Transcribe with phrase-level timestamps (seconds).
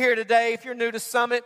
[0.00, 0.54] here today.
[0.54, 1.44] If you're new to Summit,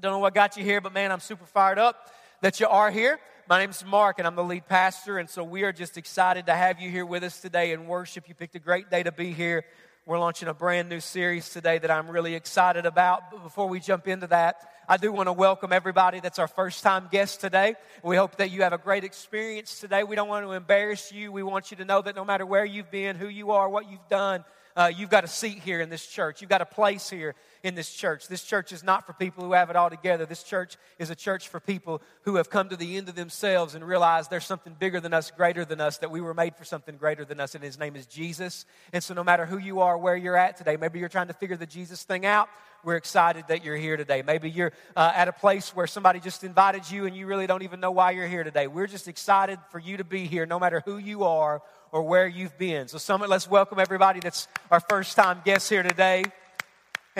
[0.00, 2.90] don't know what got you here, but man, I'm super fired up that you are
[2.90, 3.20] here.
[3.48, 6.46] My name is Mark, and I'm the lead pastor, and so we are just excited
[6.46, 8.28] to have you here with us today in worship.
[8.28, 9.64] You picked a great day to be here.
[10.04, 13.30] We're launching a brand new series today that I'm really excited about.
[13.30, 16.82] But before we jump into that, I do want to welcome everybody that's our first
[16.82, 17.76] time guest today.
[18.02, 20.02] We hope that you have a great experience today.
[20.02, 21.30] We don't want to embarrass you.
[21.30, 23.88] We want you to know that no matter where you've been, who you are, what
[23.88, 24.44] you've done,
[24.76, 26.40] uh, you've got a seat here in this church.
[26.40, 28.28] You've got a place here in this church.
[28.28, 30.26] This church is not for people who have it all together.
[30.26, 33.74] This church is a church for people who have come to the end of themselves
[33.74, 36.64] and realize there's something bigger than us, greater than us, that we were made for
[36.64, 38.64] something greater than us, and his name is Jesus.
[38.92, 41.34] And so, no matter who you are, where you're at today, maybe you're trying to
[41.34, 42.48] figure the Jesus thing out.
[42.82, 44.22] We're excited that you're here today.
[44.22, 47.62] Maybe you're uh, at a place where somebody just invited you and you really don't
[47.62, 48.68] even know why you're here today.
[48.68, 51.60] We're just excited for you to be here, no matter who you are
[51.92, 52.88] or where you've been.
[52.88, 56.24] So, Summit, let's welcome everybody that's our first time guests here today.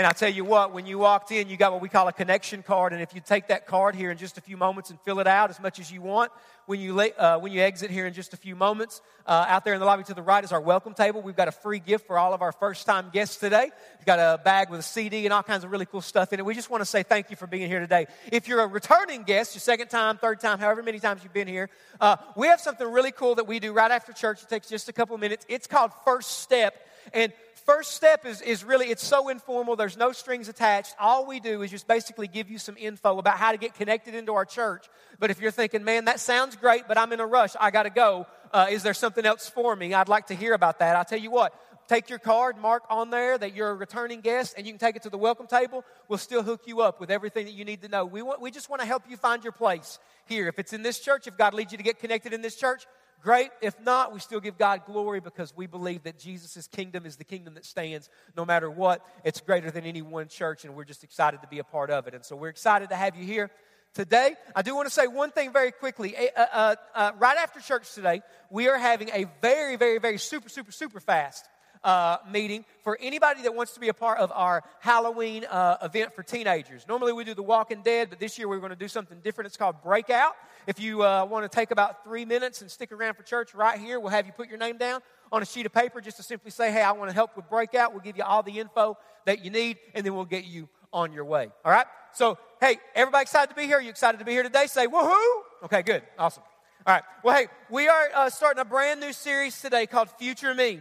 [0.01, 2.13] And I tell you what, when you walked in, you got what we call a
[2.15, 2.95] connection card.
[2.95, 5.27] And if you take that card here in just a few moments and fill it
[5.27, 6.33] out as much as you want,
[6.65, 9.75] when you, uh, when you exit here in just a few moments, uh, out there
[9.75, 11.21] in the lobby to the right is our welcome table.
[11.21, 13.71] We've got a free gift for all of our first time guests today.
[13.99, 16.39] We've got a bag with a CD and all kinds of really cool stuff in
[16.39, 16.47] it.
[16.47, 18.07] We just want to say thank you for being here today.
[18.33, 21.47] If you're a returning guest, your second time, third time, however many times you've been
[21.47, 21.69] here,
[22.01, 24.43] uh, we have something really cool that we do right after church.
[24.43, 25.45] It takes just a couple minutes.
[25.47, 26.87] It's called First Step.
[27.13, 29.77] And first step is, is really, it's so informal.
[29.77, 30.95] There's no strings attached.
[30.99, 34.15] All we do is just basically give you some info about how to get connected
[34.15, 34.87] into our church.
[35.19, 37.85] But if you're thinking, man, that sounds great, but I'm in a rush, I got
[37.85, 38.27] to go.
[38.53, 39.95] Uh, is there something else for me?
[39.95, 40.97] I'd like to hear about that.
[40.97, 41.55] I'll tell you what,
[41.87, 44.97] take your card, mark on there that you're a returning guest, and you can take
[44.97, 45.85] it to the welcome table.
[46.09, 48.05] We'll still hook you up with everything that you need to know.
[48.05, 50.49] We, want, we just want to help you find your place here.
[50.49, 52.87] If it's in this church, if God leads you to get connected in this church,
[53.21, 53.51] Great.
[53.61, 57.25] If not, we still give God glory because we believe that Jesus' kingdom is the
[57.25, 59.05] kingdom that stands no matter what.
[59.25, 62.07] It's greater than any one church, and we're just excited to be a part of
[62.07, 62.15] it.
[62.15, 63.51] And so we're excited to have you here
[63.93, 64.37] today.
[64.57, 66.17] I do want to say one thing very quickly.
[66.17, 70.49] Uh, uh, uh, right after church today, we are having a very, very, very super,
[70.49, 71.45] super, super fast
[71.83, 76.15] uh, meeting for anybody that wants to be a part of our Halloween uh, event
[76.15, 76.87] for teenagers.
[76.89, 79.47] Normally we do the Walking Dead, but this year we're going to do something different.
[79.47, 80.35] It's called Breakout.
[80.67, 83.79] If you uh, want to take about three minutes and stick around for church right
[83.79, 85.01] here, we'll have you put your name down
[85.33, 87.49] on a sheet of paper just to simply say, hey, I want to help with
[87.49, 87.93] Breakout.
[87.93, 91.13] We'll give you all the info that you need, and then we'll get you on
[91.13, 91.51] your way.
[91.65, 91.87] All right?
[92.13, 93.79] So, hey, everybody excited to be here?
[93.79, 94.67] Are you excited to be here today?
[94.67, 95.41] Say woohoo!
[95.65, 96.03] Okay, good.
[96.19, 96.43] Awesome.
[96.87, 97.03] All right.
[97.23, 100.81] Well, hey, we are uh, starting a brand new series today called Future Me.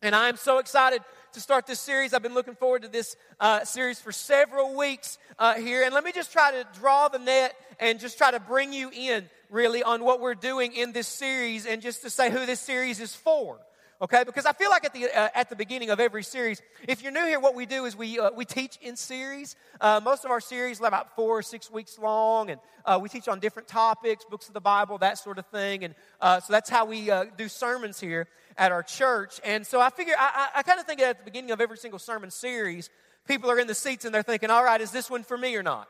[0.00, 2.14] And I am so excited to start this series.
[2.14, 5.82] I've been looking forward to this uh, series for several weeks uh, here.
[5.82, 8.90] And let me just try to draw the net and just try to bring you
[8.92, 12.60] in really on what we're doing in this series and just to say who this
[12.60, 13.58] series is for
[14.00, 17.02] okay because i feel like at the uh, at the beginning of every series if
[17.02, 20.26] you're new here what we do is we uh, we teach in series uh, most
[20.26, 23.40] of our series are about four or six weeks long and uh, we teach on
[23.40, 27.10] different topics books of the bible that sort of thing and so that's how we
[27.38, 30.86] do sermons here at our church and so i figure i, I, I kind of
[30.86, 32.90] think at the beginning of every single sermon series
[33.26, 35.56] people are in the seats and they're thinking all right is this one for me
[35.56, 35.88] or not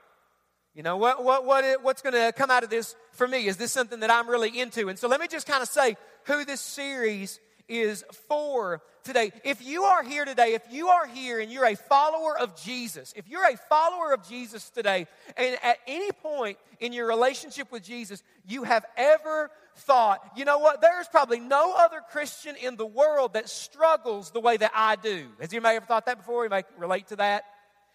[0.79, 3.49] you know, what, what, what, what's going to come out of this for me?
[3.49, 4.89] Is this something that I'm really into?
[4.89, 9.33] And so let me just kind of say who this series is for today.
[9.43, 13.13] If you are here today, if you are here and you're a follower of Jesus,
[13.17, 17.83] if you're a follower of Jesus today, and at any point in your relationship with
[17.83, 22.87] Jesus, you have ever thought, you know what, there's probably no other Christian in the
[22.87, 25.29] world that struggles the way that I do.
[25.41, 26.45] Has anybody ever thought that before?
[26.45, 27.45] You may relate to that?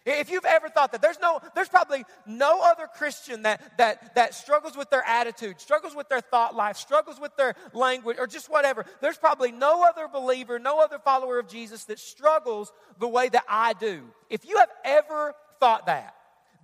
[0.06, 4.34] If you've ever thought that, there's no, there's probably no other Christian that, that, that
[4.34, 8.50] struggles with their attitude, struggles with their thought life, struggles with their language, or just
[8.50, 8.84] whatever.
[9.00, 13.44] There's probably no other believer, no other follower of Jesus that struggles the way that
[13.48, 14.02] I do.
[14.28, 16.14] If you have ever thought that,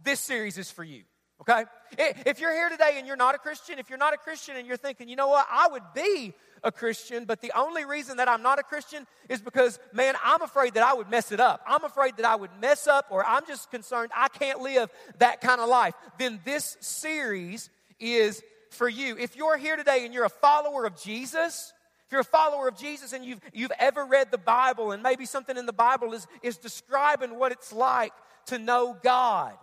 [0.04, 1.04] this series is for you.
[1.40, 1.64] Okay?
[1.98, 4.66] If you're here today and you're not a Christian, if you're not a Christian and
[4.66, 8.28] you're thinking, you know what, I would be a Christian, but the only reason that
[8.28, 11.62] I'm not a Christian is because, man, I'm afraid that I would mess it up.
[11.66, 15.40] I'm afraid that I would mess up, or I'm just concerned I can't live that
[15.40, 15.94] kind of life.
[16.18, 19.16] Then this series is for you.
[19.16, 21.72] If you're here today and you're a follower of Jesus,
[22.06, 25.24] if you're a follower of Jesus and you've, you've ever read the Bible and maybe
[25.24, 28.12] something in the Bible is, is describing what it's like
[28.46, 29.54] to know God,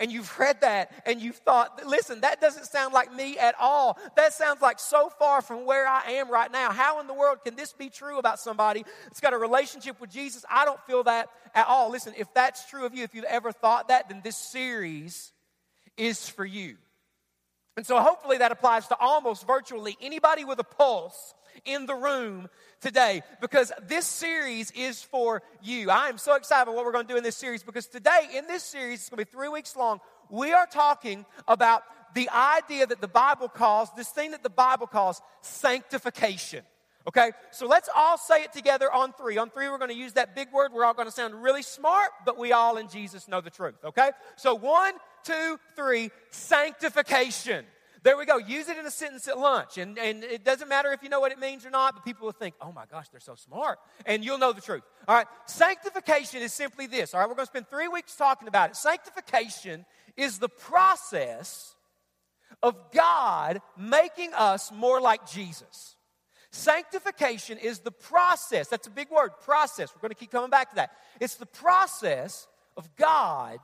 [0.00, 3.98] and you've read that and you've thought, listen, that doesn't sound like me at all.
[4.16, 6.72] That sounds like so far from where I am right now.
[6.72, 10.10] How in the world can this be true about somebody that's got a relationship with
[10.10, 10.44] Jesus?
[10.50, 11.90] I don't feel that at all.
[11.90, 15.32] Listen, if that's true of you, if you've ever thought that, then this series
[15.96, 16.76] is for you.
[17.76, 21.34] And so hopefully that applies to almost virtually anybody with a pulse
[21.64, 22.48] in the room
[22.80, 25.90] today because this series is for you.
[25.90, 28.28] I am so excited about what we're going to do in this series because today,
[28.34, 31.82] in this series, it's going to be three weeks long, we are talking about
[32.14, 36.64] the idea that the Bible calls, this thing that the Bible calls sanctification.
[37.08, 39.38] Okay, so let's all say it together on three.
[39.38, 40.70] On three, we're going to use that big word.
[40.72, 43.76] We're all going to sound really smart, but we all in Jesus know the truth.
[43.84, 44.94] Okay, so one,
[45.24, 47.64] two, three, sanctification.
[48.02, 48.38] There we go.
[48.38, 49.76] Use it in a sentence at lunch.
[49.76, 52.24] And, and it doesn't matter if you know what it means or not, but people
[52.24, 53.78] will think, oh my gosh, they're so smart.
[54.06, 54.82] And you'll know the truth.
[55.06, 55.26] All right.
[55.46, 57.12] Sanctification is simply this.
[57.12, 57.28] All right.
[57.28, 58.76] We're going to spend three weeks talking about it.
[58.76, 59.84] Sanctification
[60.16, 61.74] is the process
[62.62, 65.96] of God making us more like Jesus.
[66.52, 68.68] Sanctification is the process.
[68.68, 69.90] That's a big word, process.
[69.94, 70.90] We're going to keep coming back to that.
[71.20, 73.58] It's the process of God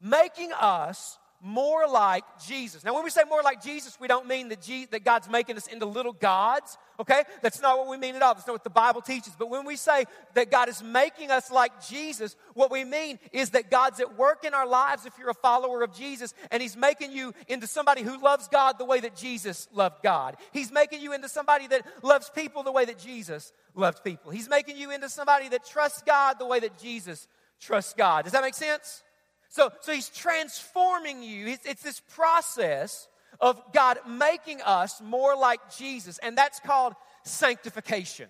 [0.00, 2.84] making us more like Jesus.
[2.84, 5.56] Now, when we say more like Jesus, we don't mean that, Je- that God's making
[5.56, 7.24] us into little gods, okay?
[7.40, 8.34] That's not what we mean at all.
[8.34, 9.32] That's not what the Bible teaches.
[9.38, 10.04] But when we say
[10.34, 14.44] that God is making us like Jesus, what we mean is that God's at work
[14.44, 18.02] in our lives if you're a follower of Jesus, and He's making you into somebody
[18.02, 20.36] who loves God the way that Jesus loved God.
[20.52, 24.30] He's making you into somebody that loves people the way that Jesus loved people.
[24.30, 27.26] He's making you into somebody that trusts God the way that Jesus
[27.60, 28.24] trusts God.
[28.24, 29.02] Does that make sense?
[29.50, 31.48] So, so he's transforming you.
[31.48, 33.08] It's, it's this process
[33.40, 36.94] of God making us more like Jesus, and that's called
[37.24, 38.28] sanctification.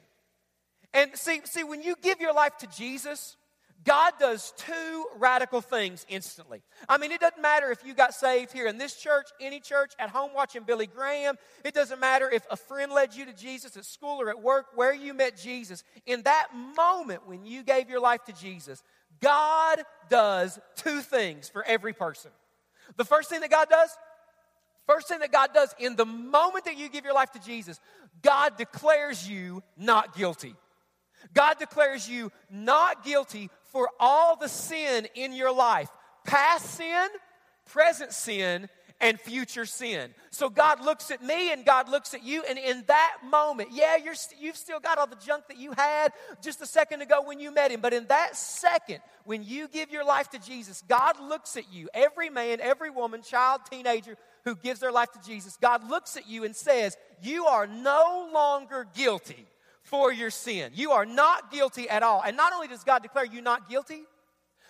[0.92, 3.36] And see, see, when you give your life to Jesus,
[3.84, 6.62] God does two radical things instantly.
[6.88, 9.92] I mean, it doesn't matter if you got saved here in this church, any church,
[9.98, 11.36] at home watching Billy Graham.
[11.64, 14.66] It doesn't matter if a friend led you to Jesus at school or at work,
[14.74, 15.82] where you met Jesus.
[16.04, 18.82] In that moment when you gave your life to Jesus,
[19.22, 22.30] God does two things for every person.
[22.96, 23.90] The first thing that God does,
[24.86, 27.80] first thing that God does in the moment that you give your life to Jesus,
[28.22, 30.54] God declares you not guilty.
[31.34, 35.90] God declares you not guilty for all the sin in your life
[36.24, 37.08] past sin,
[37.66, 38.68] present sin,
[39.00, 40.14] and future sin.
[40.30, 43.96] So God looks at me and God looks at you, and in that moment, yeah,
[43.96, 46.12] you're, you've still got all the junk that you had
[46.42, 49.90] just a second ago when you met Him, but in that second, when you give
[49.90, 54.54] your life to Jesus, God looks at you, every man, every woman, child, teenager who
[54.54, 58.86] gives their life to Jesus, God looks at you and says, You are no longer
[58.94, 59.46] guilty
[59.82, 60.72] for your sin.
[60.74, 62.22] You are not guilty at all.
[62.24, 64.02] And not only does God declare you not guilty,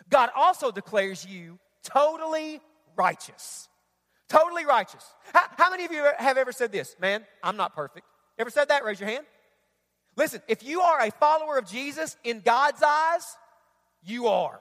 [0.09, 2.61] God also declares you totally
[2.97, 3.69] righteous.
[4.31, 5.05] Totally righteous.
[5.35, 6.95] How, how, many of you have ever said this?
[7.01, 8.07] Man, I'm not perfect.
[8.39, 8.85] Ever said that?
[8.85, 9.27] Raise your hand.
[10.17, 13.37] Listen, if you are a follower of Jesus in God's eyes,
[14.05, 14.61] you are.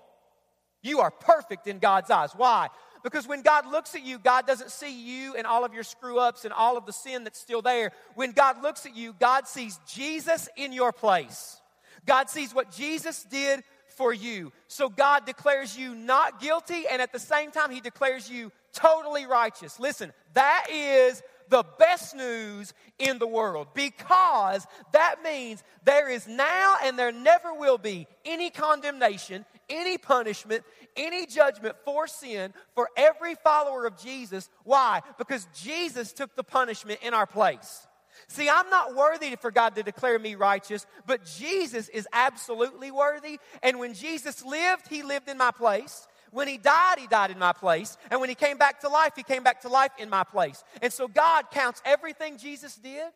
[0.81, 2.31] You are perfect in God's eyes.
[2.35, 2.69] Why?
[3.03, 6.17] Because when God looks at you, God doesn't see you and all of your screw
[6.17, 7.91] ups and all of the sin that's still there.
[8.15, 11.61] When God looks at you, God sees Jesus in your place.
[12.07, 13.63] God sees what Jesus did
[13.97, 14.51] for you.
[14.67, 19.25] So God declares you not guilty, and at the same time, He declares you totally
[19.25, 19.79] righteous.
[19.79, 26.75] Listen, that is the best news in the world because that means there is now
[26.83, 30.63] and there never will be any condemnation, any punishment,
[30.95, 34.49] any judgment for sin for every follower of Jesus.
[34.63, 35.01] Why?
[35.17, 37.87] Because Jesus took the punishment in our place.
[38.27, 43.39] See, I'm not worthy for God to declare me righteous, but Jesus is absolutely worthy.
[43.63, 46.07] And when Jesus lived, he lived in my place.
[46.31, 47.97] When he died, he died in my place.
[48.11, 50.63] And when he came back to life, he came back to life in my place.
[50.81, 53.07] And so God counts everything Jesus did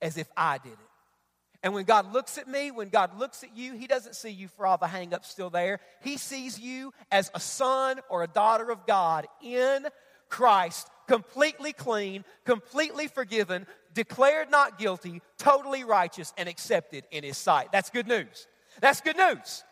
[0.00, 0.78] as if I did it.
[1.64, 4.48] And when God looks at me, when God looks at you, He doesn't see you
[4.48, 5.80] for all the hangups still there.
[6.02, 9.86] He sees you as a son or a daughter of God in
[10.28, 17.72] Christ, completely clean, completely forgiven, declared not guilty, totally righteous, and accepted in His sight.
[17.72, 18.46] That's good news.
[18.80, 19.64] That's good news.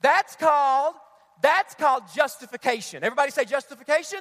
[0.00, 0.94] That's called
[1.42, 3.04] that's called justification.
[3.04, 4.20] Everybody say justification?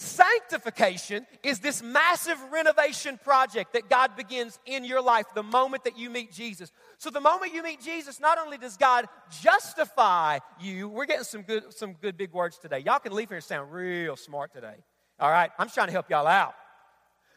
[0.00, 5.98] Sanctification is this massive renovation project that God begins in your life the moment that
[5.98, 6.70] you meet Jesus.
[6.98, 9.06] So the moment you meet Jesus, not only does God
[9.42, 12.78] justify you, we're getting some good some good big words today.
[12.78, 14.76] Y'all can leave here and sound real smart today.
[15.18, 15.50] All right?
[15.58, 16.54] I'm trying to help y'all out.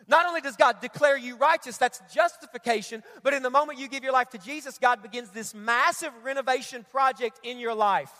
[0.08, 4.04] Not only does God declare you righteous, that's justification, but in the moment you give
[4.04, 8.12] your life to Jesus, God begins this massive renovation project in your life.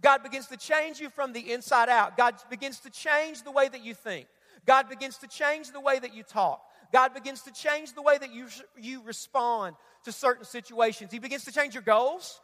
[0.00, 2.16] God begins to change you from the inside out.
[2.16, 4.26] God begins to change the way that you think.
[4.66, 6.62] God begins to change the way that you talk.
[6.92, 8.46] God begins to change the way that you,
[8.80, 11.12] you respond to certain situations.
[11.12, 12.40] He begins to change your goals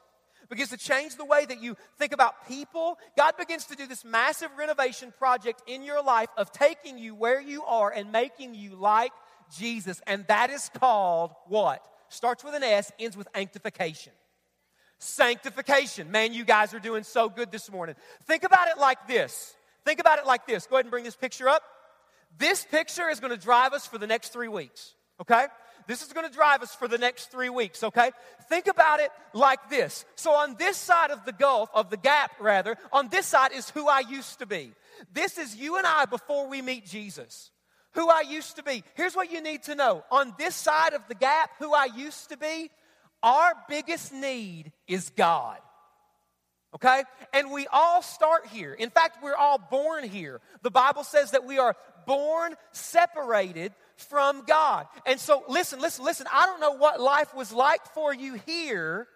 [0.50, 2.98] begins to change the way that you think about people.
[3.16, 7.40] God begins to do this massive renovation project in your life of taking you where
[7.40, 9.12] you are and making you like
[9.56, 10.02] Jesus.
[10.06, 11.82] And that is called what?
[12.08, 14.12] Starts with an S, ends with sanctification.
[14.98, 16.10] Sanctification.
[16.10, 17.94] Man, you guys are doing so good this morning.
[18.26, 19.54] Think about it like this.
[19.86, 20.66] Think about it like this.
[20.66, 21.62] Go ahead and bring this picture up.
[22.36, 25.46] This picture is going to drive us for the next three weeks, okay?
[25.86, 28.10] This is going to drive us for the next three weeks, okay?
[28.48, 30.04] Think about it like this.
[30.16, 33.70] So, on this side of the gulf, of the gap rather, on this side is
[33.70, 34.72] who I used to be.
[35.12, 37.50] This is you and I before we meet Jesus.
[37.94, 38.84] Who I used to be.
[38.94, 40.04] Here's what you need to know.
[40.12, 42.70] On this side of the gap, who I used to be,
[43.22, 45.58] our biggest need is God.
[46.74, 47.02] Okay?
[47.32, 48.72] And we all start here.
[48.72, 50.40] In fact, we're all born here.
[50.62, 51.74] The Bible says that we are
[52.06, 54.86] born separated from God.
[55.06, 56.26] And so, listen, listen, listen.
[56.32, 59.08] I don't know what life was like for you here,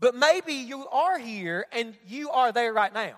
[0.00, 3.14] but maybe you are here and you are there right now.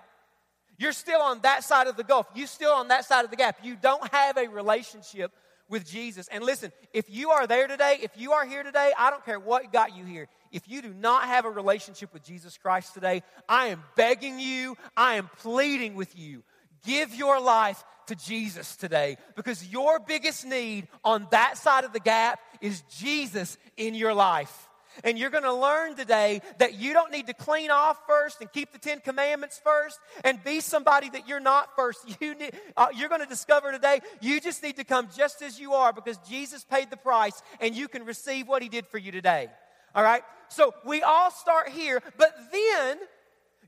[0.78, 2.26] You're still on that side of the gulf.
[2.34, 3.58] You're still on that side of the gap.
[3.62, 5.32] You don't have a relationship
[5.68, 6.28] with Jesus.
[6.28, 9.40] And listen, if you are there today, if you are here today, I don't care
[9.40, 10.28] what got you here.
[10.52, 14.76] If you do not have a relationship with Jesus Christ today, I am begging you,
[14.96, 16.44] I am pleading with you.
[16.84, 22.00] Give your life to Jesus today because your biggest need on that side of the
[22.00, 24.68] gap is Jesus in your life.
[25.04, 28.50] And you're going to learn today that you don't need to clean off first and
[28.50, 32.06] keep the Ten Commandments first and be somebody that you're not first.
[32.20, 35.60] You need, uh, you're going to discover today you just need to come just as
[35.60, 38.98] you are because Jesus paid the price and you can receive what He did for
[38.98, 39.48] you today.
[39.94, 40.22] All right?
[40.48, 42.98] So we all start here, but then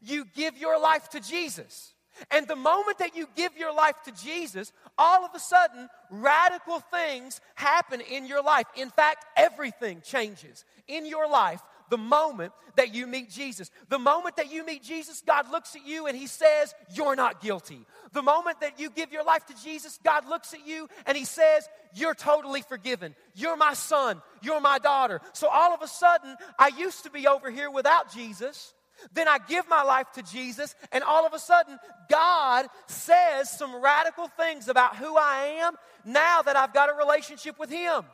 [0.03, 1.93] you give your life to Jesus.
[2.31, 6.81] And the moment that you give your life to Jesus, all of a sudden, radical
[6.81, 8.67] things happen in your life.
[8.77, 11.61] In fact, everything changes in your life
[11.91, 13.71] the moment that you meet Jesus.
[13.89, 17.41] The moment that you meet Jesus, God looks at you and He says, You're not
[17.41, 17.85] guilty.
[18.13, 21.25] The moment that you give your life to Jesus, God looks at you and He
[21.25, 23.15] says, You're totally forgiven.
[23.35, 24.23] You're my son.
[24.43, 25.21] You're my daughter.
[25.33, 28.75] So all of a sudden, I used to be over here without Jesus.
[29.13, 31.79] Then I give my life to Jesus, and all of a sudden,
[32.11, 35.75] God says some radical things about who I am
[36.05, 38.05] now that I've got a relationship with Him.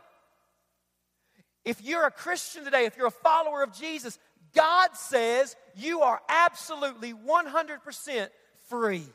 [1.65, 4.19] If you're a Christian today, if you're a follower of Jesus,
[4.55, 8.29] God says you are absolutely 100%
[8.69, 9.07] free.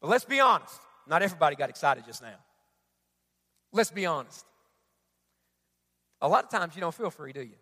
[0.00, 2.36] But let's be honest, not everybody got excited just now.
[3.72, 4.44] Let's be honest.
[6.20, 7.56] A lot of times you don't feel free, do you?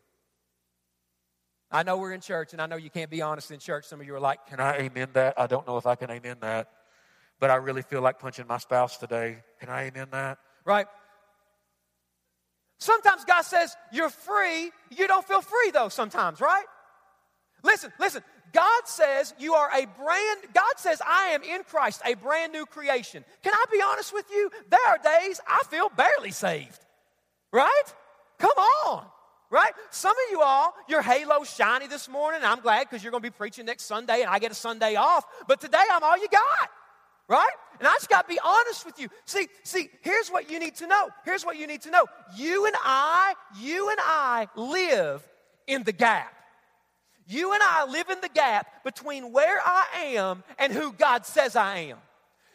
[1.72, 3.86] I know we're in church, and I know you can't be honest in church.
[3.86, 5.34] Some of you are like, Can I amen that?
[5.38, 6.70] I don't know if I can amen that,
[7.40, 9.38] but I really feel like punching my spouse today.
[9.58, 10.38] Can I amen that?
[10.66, 10.86] Right?
[12.78, 14.70] Sometimes God says, You're free.
[14.90, 16.66] You don't feel free, though, sometimes, right?
[17.62, 18.22] Listen, listen.
[18.52, 22.66] God says you are a brand, God says, I am in Christ, a brand new
[22.66, 23.24] creation.
[23.42, 24.50] Can I be honest with you?
[24.68, 26.84] There are days I feel barely saved,
[27.50, 27.94] right?
[28.38, 29.06] Come on
[29.52, 29.72] right?
[29.90, 32.40] Some of you all, your halo's shiny this morning.
[32.42, 34.96] I'm glad because you're going to be preaching next Sunday and I get a Sunday
[34.96, 35.24] off.
[35.46, 36.70] But today I'm all you got,
[37.28, 37.52] right?
[37.78, 39.08] And I just got to be honest with you.
[39.26, 41.10] See, see, here's what you need to know.
[41.26, 42.06] Here's what you need to know.
[42.34, 45.22] You and I, you and I live
[45.66, 46.32] in the gap.
[47.26, 51.56] You and I live in the gap between where I am and who God says
[51.56, 51.98] I am.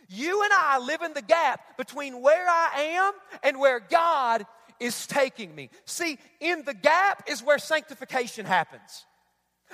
[0.10, 3.14] You and I live in the gap between where I am
[3.44, 4.46] and where God
[4.80, 5.70] is taking me.
[5.86, 9.06] See, in the gap is where sanctification happens.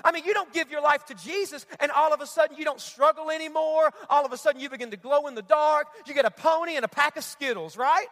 [0.03, 2.65] I mean, you don't give your life to Jesus and all of a sudden you
[2.65, 3.91] don't struggle anymore.
[4.09, 5.87] All of a sudden you begin to glow in the dark.
[6.07, 8.07] You get a pony and a pack of Skittles, right?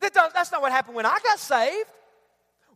[0.00, 1.88] That that's not what happened when I got saved.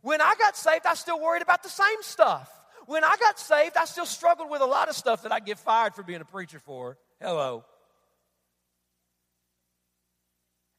[0.01, 2.49] When I got saved, I still worried about the same stuff.
[2.85, 5.59] When I got saved, I still struggled with a lot of stuff that I get
[5.59, 6.97] fired for being a preacher for.
[7.21, 7.65] Hello.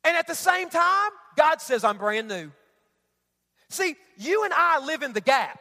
[0.03, 2.51] And at the same time, God says, I'm brand new.
[3.71, 5.59] See, you and I live in the gap.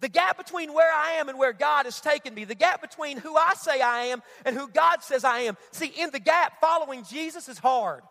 [0.00, 2.44] The gap between where I am and where God has taken me.
[2.44, 5.56] The gap between who I say I am and who God says I am.
[5.70, 8.02] See, in the gap, following Jesus is hard.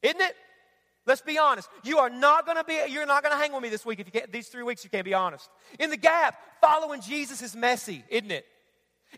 [0.00, 0.34] Isn't it?
[1.04, 1.68] Let's be honest.
[1.84, 4.00] You are not going to be, you're not going to hang with me this week
[4.00, 5.50] if you can't, these three weeks you can't be honest.
[5.78, 8.46] In the gap, following Jesus is messy, isn't it?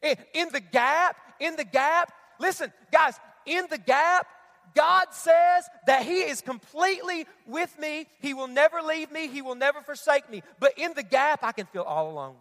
[0.03, 3.15] Eh, in the gap, in the gap, listen, guys,
[3.47, 4.27] in the gap,
[4.75, 8.07] God says that He is completely with me.
[8.21, 9.29] He will never leave me.
[9.29, 10.43] He will never forsake me.
[10.59, 12.37] But in the gap, I can feel all alone.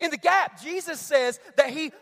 [0.00, 1.92] In the gap, Jesus says that He.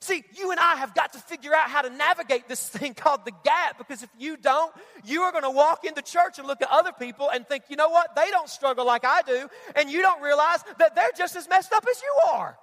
[0.00, 3.24] See, you and I have got to figure out how to navigate this thing called
[3.24, 4.72] the gap because if you don't,
[5.04, 7.76] you are going to walk into church and look at other people and think, you
[7.76, 11.34] know what, they don't struggle like I do, and you don't realize that they're just
[11.34, 12.58] as messed up as you are.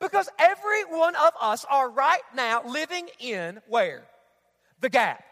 [0.00, 4.04] Because every one of us are right now living in where?
[4.80, 5.24] The gap.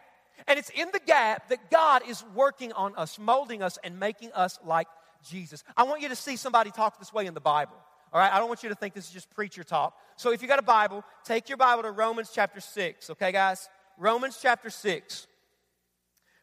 [0.47, 4.33] And it's in the gap that God is working on us, molding us, and making
[4.33, 4.89] us like
[5.29, 5.65] Jesus.
[5.77, 7.77] I want you to see somebody talk this way in the Bible.
[8.13, 9.95] All right, I don't want you to think this is just preacher talk.
[10.17, 13.69] So if you got a Bible, take your Bible to Romans chapter 6, okay, guys?
[13.99, 15.27] Romans chapter 6.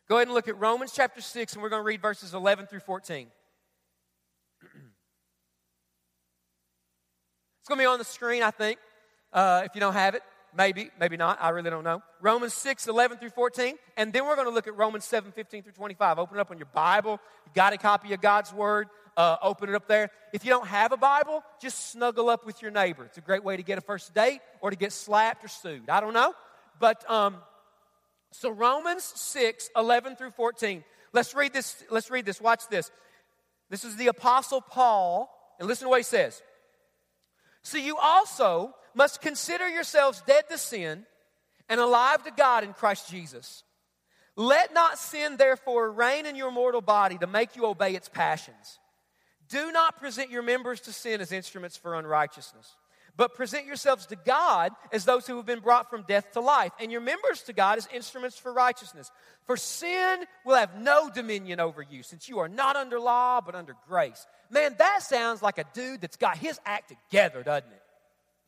[0.10, 2.68] Go ahead and look at Romans chapter 6, and we're going to read verses 11
[2.68, 3.28] through 14.
[7.64, 8.78] It's going to be on the screen, I think,
[9.32, 10.24] uh, if you don't have it.
[10.54, 11.38] Maybe, maybe not.
[11.42, 12.04] I really don't know.
[12.20, 13.76] Romans 6, 11 through 14.
[13.96, 16.20] And then we're going to look at Romans 7, 15 through 25.
[16.20, 17.22] Open it up on your Bible.
[17.46, 18.90] You got a copy of God's Word.
[19.16, 20.12] Uh, open it up there.
[20.34, 23.06] If you don't have a Bible, just snuggle up with your neighbor.
[23.06, 25.90] It's a great way to get a first date or to get slapped or sued.
[25.90, 26.34] I don't know.
[26.82, 27.38] But um,
[28.34, 30.84] so Romans 6, 11 through 14.
[31.14, 31.82] Let's read this.
[31.90, 32.42] Let's read this.
[32.42, 32.92] Watch this.
[33.70, 35.30] This is the Apostle Paul.
[35.60, 36.42] And listen to what he says.
[37.64, 41.06] So you also must consider yourselves dead to sin
[41.70, 43.64] and alive to God in Christ Jesus.
[44.36, 48.80] Let not sin, therefore, reign in your mortal body to make you obey its passions.
[49.48, 52.76] Do not present your members to sin as instruments for unrighteousness,
[53.16, 56.72] but present yourselves to God as those who have been brought from death to life,
[56.80, 59.12] and your members to God as instruments for righteousness.
[59.46, 63.56] For sin will have no dominion over you, since you are not under law, but
[63.56, 64.26] under grace.
[64.50, 67.82] Man, that sounds like a dude that's got his act together, doesn't it?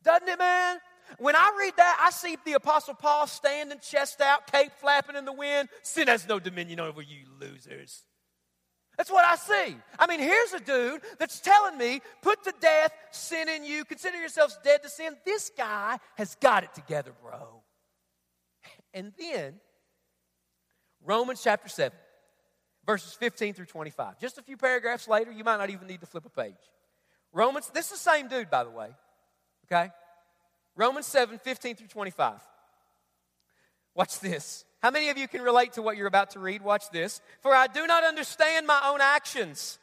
[0.04, 0.78] Doesn't it, man?
[1.20, 5.26] When I read that, I see the Apostle Paul standing, chest out, cape flapping in
[5.26, 5.70] the wind.
[5.84, 8.04] Sin has no dominion over you, losers.
[8.98, 9.76] That's what I see.
[10.00, 14.18] I mean, here's a dude that's telling me, put to death sin in you, consider
[14.18, 15.16] yourselves dead to sin.
[15.26, 17.62] This guy has got it together, bro.
[18.94, 19.56] And then,
[21.04, 21.98] Romans chapter 7
[22.86, 24.20] verses 15 through 25.
[24.20, 26.54] Just a few paragraphs later, you might not even need to flip a page.
[27.34, 28.90] Romans, this is the same dude, by the way,
[29.66, 29.92] okay?
[30.76, 32.40] Romans 7, 15 through 25.
[33.94, 34.66] Watch this.
[34.86, 36.62] How many of you can relate to what you're about to read?
[36.62, 37.20] Watch this.
[37.42, 39.80] For I do not understand my own actions.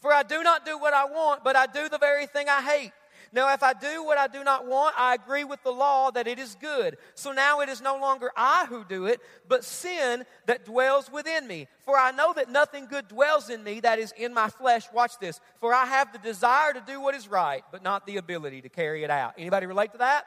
[0.00, 2.60] For I do not do what I want, but I do the very thing I
[2.60, 2.92] hate.
[3.32, 6.26] Now, if I do what I do not want, I agree with the law that
[6.26, 6.98] it is good.
[7.14, 11.46] So now it is no longer I who do it, but sin that dwells within
[11.46, 11.66] me.
[11.86, 14.84] For I know that nothing good dwells in me, that is in my flesh.
[14.92, 15.40] Watch this.
[15.60, 18.68] For I have the desire to do what is right, but not the ability to
[18.68, 19.32] carry it out.
[19.38, 20.26] Anybody relate to that?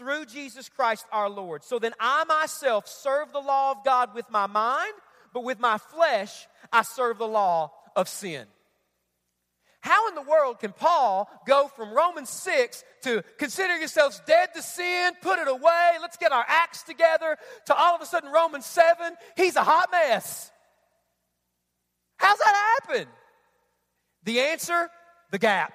[0.00, 1.62] through Jesus Christ our Lord.
[1.62, 4.94] So then I myself serve the law of God with my mind,
[5.34, 8.46] but with my flesh I serve the law of sin.
[9.82, 14.62] How in the world can Paul go from Romans 6 to consider yourselves dead to
[14.62, 17.36] sin, put it away, let's get our acts together,
[17.66, 19.14] to all of a sudden Romans 7?
[19.36, 20.50] He's a hot mess.
[22.16, 23.06] How's that happen?
[24.24, 24.88] The answer
[25.30, 25.74] the gap.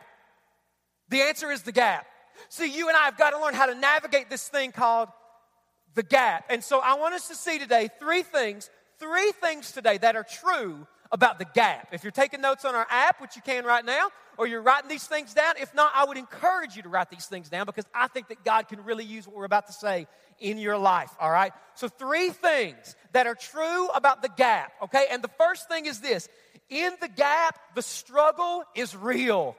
[1.10, 2.08] The answer is the gap.
[2.50, 5.10] See, you and I have got to learn how to navigate this thing called
[5.96, 6.46] the gap.
[6.50, 8.70] And so I want us to see today three things,
[9.00, 11.90] three things today that are true about the gap.
[11.92, 14.90] If you're taking notes on our app, which you can right now, or you're writing
[14.90, 17.86] these things down, if not, I would encourage you to write these things down because
[17.94, 20.08] I think that God can really use what we're about to say
[20.40, 21.54] in your life, all right?
[21.76, 25.06] So, three things that are true about the gap, okay?
[25.10, 26.28] And the first thing is this
[26.70, 29.56] in the gap, the struggle is real.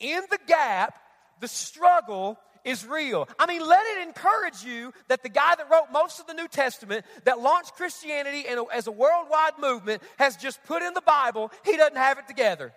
[0.00, 1.01] In the gap,
[1.42, 3.28] the struggle is real.
[3.38, 6.48] I mean, let it encourage you that the guy that wrote most of the New
[6.48, 11.76] Testament, that launched Christianity as a worldwide movement, has just put in the Bible, he
[11.76, 12.72] doesn't have it together.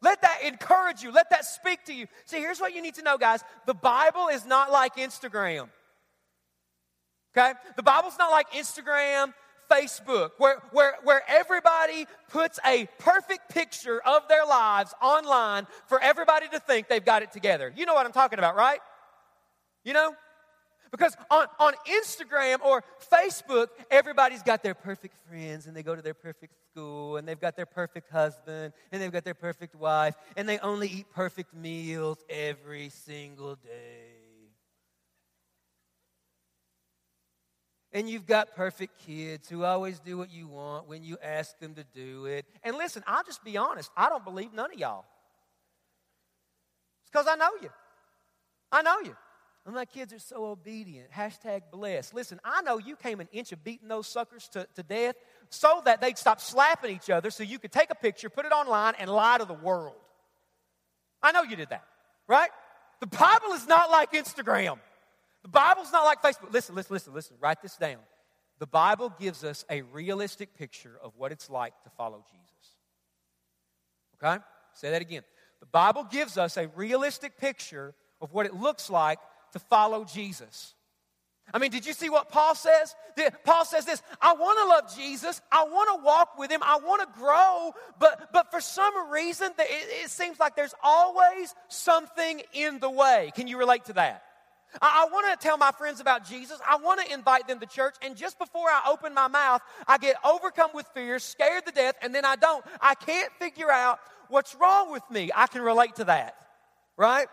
[0.00, 1.10] Let that encourage you.
[1.10, 2.06] Let that speak to you.
[2.26, 3.42] See, here's what you need to know, guys.
[3.66, 5.68] The Bible is not like Instagram.
[7.36, 7.52] Okay?
[7.74, 9.34] The Bible's not like Instagram,
[9.70, 16.48] Facebook, where, where, where everybody puts a perfect picture of their lives online for everybody
[16.48, 17.72] to think they've got it together.
[17.76, 18.80] You know what I'm talking about, right?
[19.84, 20.14] You know?
[20.90, 26.02] Because on, on Instagram or Facebook, everybody's got their perfect friends and they go to
[26.02, 30.14] their perfect school and they've got their perfect husband and they've got their perfect wife
[30.36, 34.15] and they only eat perfect meals every single day.
[37.96, 41.72] And you've got perfect kids who always do what you want when you ask them
[41.76, 42.44] to do it.
[42.62, 45.06] And listen, I'll just be honest, I don't believe none of y'all.
[47.00, 47.70] It's because I know you.
[48.70, 49.16] I know you.
[49.64, 51.10] And my kids are so obedient.
[51.10, 52.12] Hashtag blessed.
[52.12, 55.14] Listen, I know you came an inch of beating those suckers to, to death
[55.48, 58.52] so that they'd stop slapping each other so you could take a picture, put it
[58.52, 59.96] online, and lie to the world.
[61.22, 61.84] I know you did that,
[62.28, 62.50] right?
[63.00, 64.80] The Bible is not like Instagram.
[65.46, 66.52] The Bible's not like Facebook.
[66.52, 67.36] Listen, listen, listen, listen.
[67.38, 67.98] Write this down.
[68.58, 72.74] The Bible gives us a realistic picture of what it's like to follow Jesus.
[74.20, 74.42] Okay?
[74.74, 75.22] Say that again.
[75.60, 79.20] The Bible gives us a realistic picture of what it looks like
[79.52, 80.74] to follow Jesus.
[81.54, 82.96] I mean, did you see what Paul says?
[83.44, 85.40] Paul says this I want to love Jesus.
[85.52, 86.60] I want to walk with him.
[86.64, 87.72] I want to grow.
[88.00, 93.30] But, but for some reason, it, it seems like there's always something in the way.
[93.36, 94.24] Can you relate to that?
[94.80, 96.58] I, I want to tell my friends about Jesus.
[96.68, 97.96] I want to invite them to church.
[98.02, 101.94] And just before I open my mouth, I get overcome with fear, scared to death,
[102.02, 102.64] and then I don't.
[102.80, 105.30] I can't figure out what's wrong with me.
[105.34, 106.36] I can relate to that,
[106.96, 107.28] right?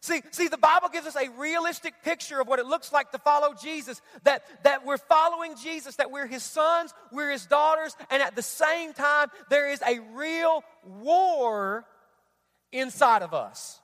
[0.00, 3.18] See, see, the Bible gives us a realistic picture of what it looks like to
[3.18, 4.02] follow Jesus.
[4.24, 8.42] That, that we're following Jesus, that we're his sons, we're his daughters, and at the
[8.42, 11.86] same time, there is a real war
[12.70, 13.80] inside of us.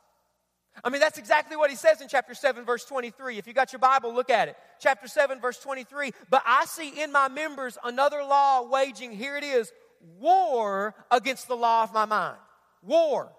[0.83, 3.39] I mean, that's exactly what he says in chapter 7, verse 23.
[3.39, 4.57] If you got your Bible, look at it.
[4.79, 6.13] Chapter 7, verse 23.
[6.31, 9.71] But I see in my members another law waging, here it is,
[10.19, 12.39] war against the law of my mind.
[12.83, 13.31] War.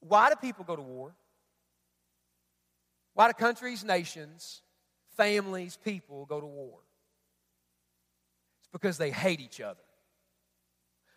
[0.00, 1.14] Why do people go to war?
[3.14, 4.62] Why do countries, nations,
[5.16, 6.78] families, people go to war?
[8.60, 9.80] It's because they hate each other.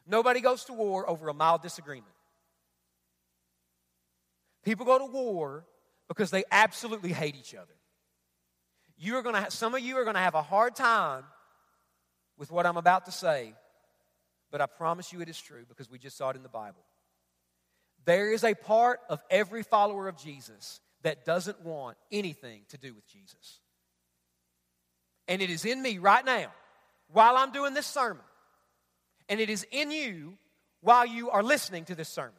[0.07, 2.13] Nobody goes to war over a mild disagreement.
[4.69, 5.65] People go to war
[6.07, 7.73] because they absolutely hate each other.
[8.99, 11.23] You are have, some of you are going to have a hard time
[12.37, 13.55] with what I'm about to say,
[14.51, 16.83] but I promise you it is true because we just saw it in the Bible.
[18.05, 22.93] There is a part of every follower of Jesus that doesn't want anything to do
[22.93, 23.61] with Jesus.
[25.27, 26.51] And it is in me right now
[27.11, 28.21] while I'm doing this sermon.
[29.29, 30.37] And it is in you
[30.81, 32.33] while you are listening to this sermon.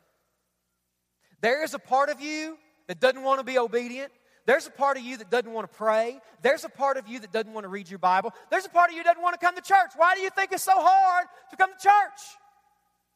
[1.41, 4.13] There is a part of you that doesn't want to be obedient.
[4.47, 6.19] There's a part of you that doesn't want to pray.
[6.43, 8.33] There's a part of you that doesn't want to read your Bible.
[8.51, 9.93] There's a part of you that doesn't want to come to church.
[9.97, 12.21] Why do you think it's so hard to come to church?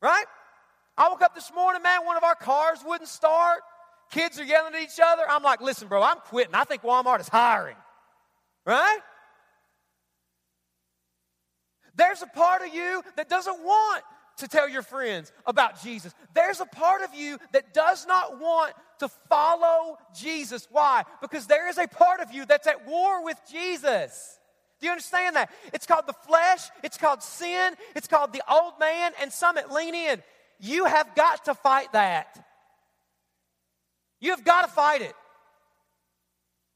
[0.00, 0.26] Right?
[0.96, 3.60] I woke up this morning, man, one of our cars wouldn't start.
[4.10, 5.22] Kids are yelling at each other.
[5.28, 6.54] I'm like, listen, bro, I'm quitting.
[6.54, 7.76] I think Walmart is hiring.
[8.64, 9.00] Right?
[11.96, 14.04] There's a part of you that doesn't want
[14.38, 16.14] to tell your friends about Jesus.
[16.34, 20.68] There's a part of you that does not want to follow Jesus.
[20.70, 21.04] Why?
[21.20, 24.38] Because there is a part of you that's at war with Jesus.
[24.80, 25.50] Do you understand that?
[25.72, 29.70] It's called the flesh, it's called sin, it's called the old man, and some it
[29.70, 30.22] lean in.
[30.60, 32.44] You have got to fight that.
[34.20, 35.14] You have got to fight it.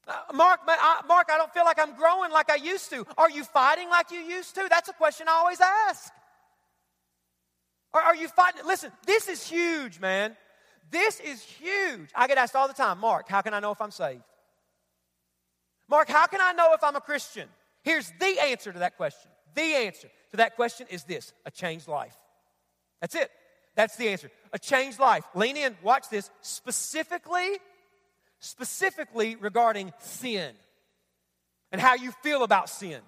[0.07, 3.05] Uh, Mark, I, Mark, I don't feel like I'm growing like I used to.
[3.17, 4.65] Are you fighting like you used to?
[4.69, 6.11] That's a question I always ask.
[7.93, 8.61] Are you fighting?
[8.65, 10.35] Listen, this is huge, man.
[10.91, 12.09] This is huge.
[12.15, 14.23] I get asked all the time, Mark, how can I know if I'm saved?
[15.87, 17.47] Mark, how can I know if I'm a Christian?
[17.83, 19.31] Here's the answer to that question.
[19.55, 22.15] The answer to that question is this a changed life.
[23.01, 23.31] That's it.
[23.75, 24.29] That's the answer.
[24.53, 25.23] A changed life.
[25.33, 26.29] Lean in, watch this.
[26.41, 27.57] Specifically,
[28.39, 30.53] specifically regarding sin
[31.71, 33.01] and how you feel about sin.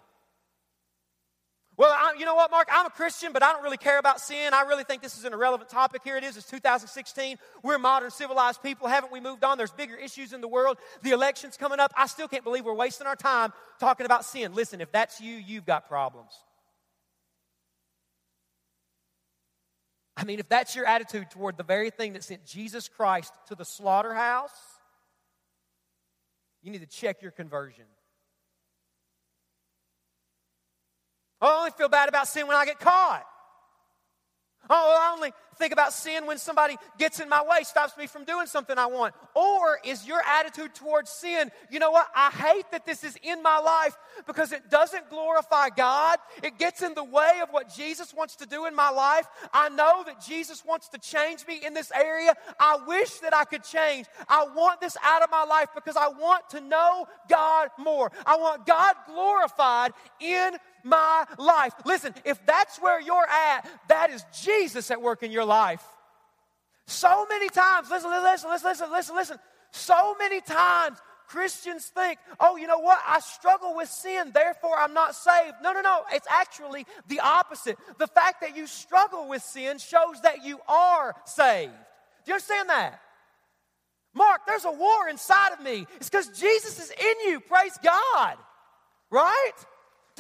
[1.82, 2.68] Well, I, you know what, Mark?
[2.72, 4.54] I'm a Christian, but I don't really care about sin.
[4.54, 6.04] I really think this is an irrelevant topic.
[6.04, 6.38] Here it is.
[6.38, 7.38] It's 2016.
[7.64, 8.88] We're modern, civilized people.
[8.88, 9.58] Haven't we moved on?
[9.58, 10.78] There's bigger issues in the world.
[11.02, 11.92] The election's coming up.
[11.98, 14.54] I still can't believe we're wasting our time talking about sin.
[14.54, 16.30] Listen, if that's you, you've got problems.
[20.16, 23.56] I mean, if that's your attitude toward the very thing that sent Jesus Christ to
[23.56, 24.52] the slaughterhouse,
[26.62, 27.86] you need to check your conversion.
[31.42, 33.26] Oh, I only feel bad about sin when I get caught.
[34.70, 38.24] Oh, I only think about sin when somebody gets in my way, stops me from
[38.24, 39.14] doing something I want.
[39.36, 42.08] Or is your attitude towards sin, you know what?
[42.16, 46.18] I hate that this is in my life because it doesn't glorify God.
[46.42, 49.28] It gets in the way of what Jesus wants to do in my life.
[49.54, 52.34] I know that Jesus wants to change me in this area.
[52.60, 54.08] I wish that I could change.
[54.28, 58.12] I want this out of my life because I want to know God more.
[58.26, 61.74] I want God glorified in my life.
[61.86, 65.84] Listen, if that's where you're at, that is Jesus at work in your life.
[66.88, 69.38] So many times, listen, listen, listen, listen, listen, listen.
[69.72, 73.00] So many times Christians think, oh, you know what?
[73.08, 75.56] I struggle with sin, therefore I'm not saved.
[75.64, 76.02] No, no, no.
[76.12, 77.78] It's actually the opposite.
[77.98, 81.72] The fact that you struggle with sin shows that you are saved.
[81.72, 83.00] Do you understand that?
[84.14, 85.88] Mark, there's a war inside of me.
[85.96, 87.40] It's because Jesus is in you.
[87.40, 88.36] Praise God.
[89.10, 89.52] Right?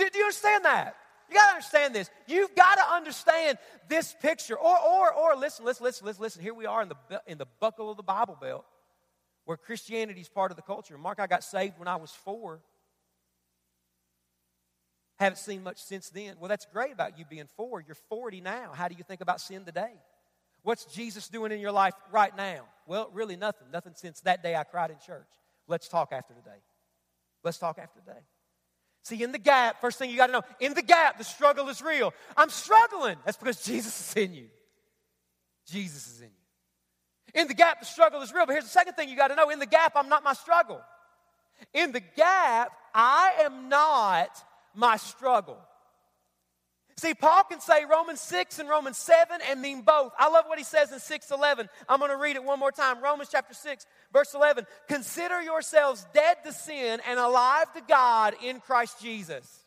[0.01, 0.95] Do, do you understand that?
[1.29, 2.09] You got to understand this.
[2.27, 4.55] You've got to understand this picture.
[4.55, 6.41] Or, or, or, listen, listen, listen, listen, listen.
[6.41, 8.65] Here we are in the, in the buckle of the Bible Belt
[9.45, 10.97] where Christianity is part of the culture.
[10.97, 12.61] Mark, I got saved when I was four.
[15.19, 16.35] Haven't seen much since then.
[16.39, 17.79] Well, that's great about you being four.
[17.79, 18.71] You're 40 now.
[18.73, 19.93] How do you think about sin today?
[20.63, 22.63] What's Jesus doing in your life right now?
[22.87, 23.67] Well, really nothing.
[23.71, 25.29] Nothing since that day I cried in church.
[25.67, 26.57] Let's talk after today.
[27.43, 28.21] Let's talk after today.
[29.03, 31.69] See, in the gap, first thing you got to know, in the gap, the struggle
[31.69, 32.13] is real.
[32.37, 33.17] I'm struggling.
[33.25, 34.47] That's because Jesus is in you.
[35.67, 37.41] Jesus is in you.
[37.41, 38.45] In the gap, the struggle is real.
[38.45, 40.33] But here's the second thing you got to know in the gap, I'm not my
[40.33, 40.81] struggle.
[41.73, 44.29] In the gap, I am not
[44.75, 45.57] my struggle.
[47.01, 50.13] See, Paul can say Romans 6 and Romans 7 and mean both.
[50.19, 51.67] I love what he says in 6:11.
[51.89, 53.01] I'm going to read it one more time.
[53.01, 54.67] Romans chapter 6, verse 11.
[54.87, 59.65] Consider yourselves dead to sin and alive to God in Christ Jesus.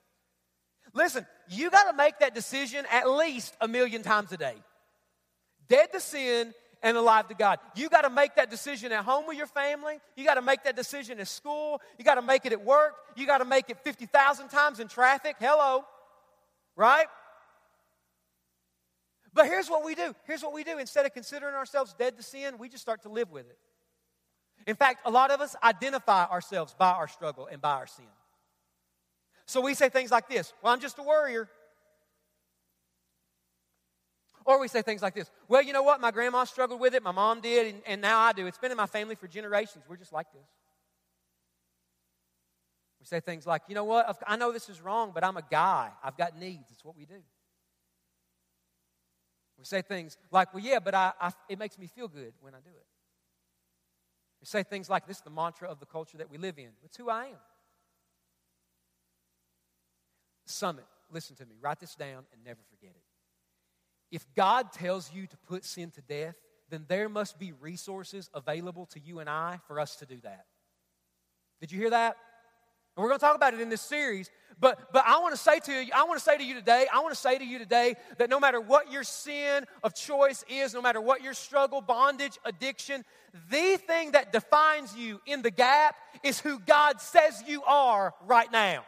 [0.92, 4.54] Listen, you got to make that decision at least a million times a day.
[5.68, 7.58] Dead to sin and alive to God.
[7.74, 9.98] You got to make that decision at home with your family.
[10.14, 11.80] You got to make that decision at school.
[11.98, 12.94] You got to make it at work.
[13.16, 15.34] You got to make it 50,000 times in traffic.
[15.40, 15.84] Hello
[16.76, 17.06] right?
[19.34, 20.14] But here's what we do.
[20.26, 20.78] Here's what we do.
[20.78, 23.58] Instead of considering ourselves dead to sin, we just start to live with it.
[24.66, 28.06] In fact, a lot of us identify ourselves by our struggle and by our sin.
[29.46, 31.48] So we say things like this Well, I'm just a worrier.
[34.46, 36.00] Or we say things like this Well, you know what?
[36.00, 38.46] My grandma struggled with it, my mom did, and, and now I do.
[38.46, 39.84] It's been in my family for generations.
[39.88, 40.48] We're just like this.
[43.00, 44.18] We say things like, you know what?
[44.26, 45.90] I know this is wrong, but I'm a guy.
[46.02, 46.70] I've got needs.
[46.70, 47.22] It's what we do.
[49.58, 52.54] We say things like, well, yeah, but I, I, it makes me feel good when
[52.54, 52.86] I do it.
[54.40, 56.70] We say things like, this is the mantra of the culture that we live in.
[56.82, 57.36] It's who I am.
[60.46, 61.54] Summit, listen to me.
[61.60, 63.02] Write this down and never forget it.
[64.14, 66.36] If God tells you to put sin to death,
[66.68, 70.44] then there must be resources available to you and I for us to do that.
[71.60, 72.16] Did you hear that?
[72.96, 74.30] And we're going to talk about it in this series.
[74.60, 76.86] But, but I want to say to you, I want to say to you today,
[76.92, 80.44] I want to say to you today that no matter what your sin of choice
[80.48, 83.04] is, no matter what your struggle, bondage, addiction,
[83.50, 88.50] the thing that defines you in the gap is who God says you are right
[88.50, 88.84] now.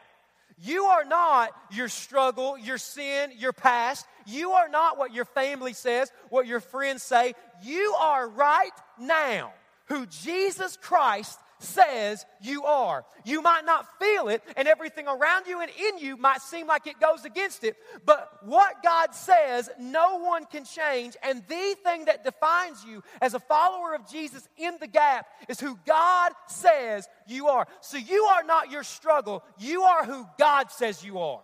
[0.58, 4.06] You are not your struggle, your sin, your past.
[4.24, 7.34] You are not what your family says, what your friends say.
[7.62, 9.52] You are right now
[9.86, 13.04] who Jesus Christ says you are.
[13.24, 16.86] You might not feel it, and everything around you and in you might seem like
[16.86, 21.16] it goes against it, but what God says, no one can change.
[21.22, 25.60] And the thing that defines you as a follower of Jesus in the gap is
[25.60, 27.66] who God says you are.
[27.80, 31.42] So you are not your struggle, you are who God says you are.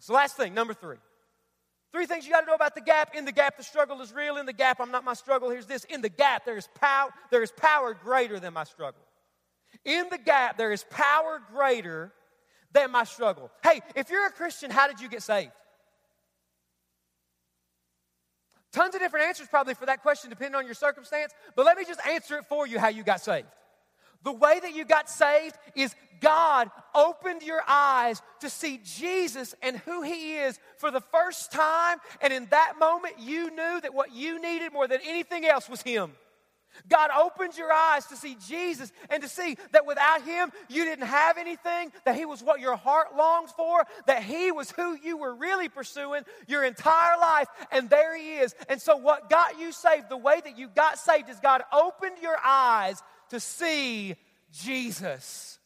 [0.00, 0.98] So, last thing, number three.
[1.98, 3.16] Three things you got to know about the gap.
[3.16, 4.36] In the gap, the struggle is real.
[4.36, 5.50] In the gap, I'm not my struggle.
[5.50, 5.82] Here's this.
[5.82, 9.00] In the gap, there is power, there is power greater than my struggle.
[9.84, 12.12] In the gap, there is power greater
[12.70, 13.50] than my struggle.
[13.64, 15.50] Hey, if you're a Christian, how did you get saved?
[18.70, 21.32] Tons of different answers probably for that question, depending on your circumstance.
[21.56, 23.48] But let me just answer it for you how you got saved.
[24.22, 29.76] The way that you got saved is God opened your eyes to see Jesus and
[29.78, 31.98] who He is for the first time.
[32.20, 35.82] And in that moment, you knew that what you needed more than anything else was
[35.82, 36.12] Him.
[36.88, 41.06] God opened your eyes to see Jesus and to see that without Him, you didn't
[41.06, 45.16] have anything, that He was what your heart longs for, that He was who you
[45.16, 48.54] were really pursuing your entire life, and there He is.
[48.68, 52.18] And so, what got you saved, the way that you got saved, is God opened
[52.22, 54.16] your eyes to see
[54.50, 55.58] Jesus.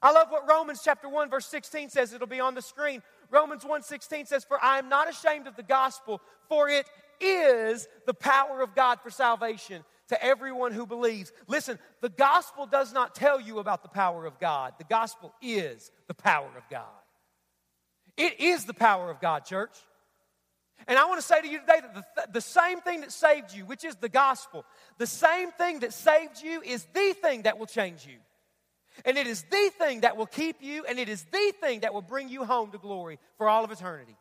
[0.00, 2.12] I love what Romans chapter 1 verse 16 says.
[2.12, 3.02] It'll be on the screen.
[3.30, 6.88] Romans 1:16 says, "For I am not ashamed of the gospel, for it
[7.18, 12.92] is the power of God for salvation to everyone who believes." Listen, the gospel does
[12.92, 14.74] not tell you about the power of God.
[14.76, 17.02] The gospel is the power of God.
[18.18, 19.78] It is the power of God, church.
[20.86, 23.54] And I want to say to you today that the, the same thing that saved
[23.54, 24.64] you, which is the gospel,
[24.98, 28.18] the same thing that saved you is the thing that will change you.
[29.04, 31.94] And it is the thing that will keep you, and it is the thing that
[31.94, 34.16] will bring you home to glory for all of eternity.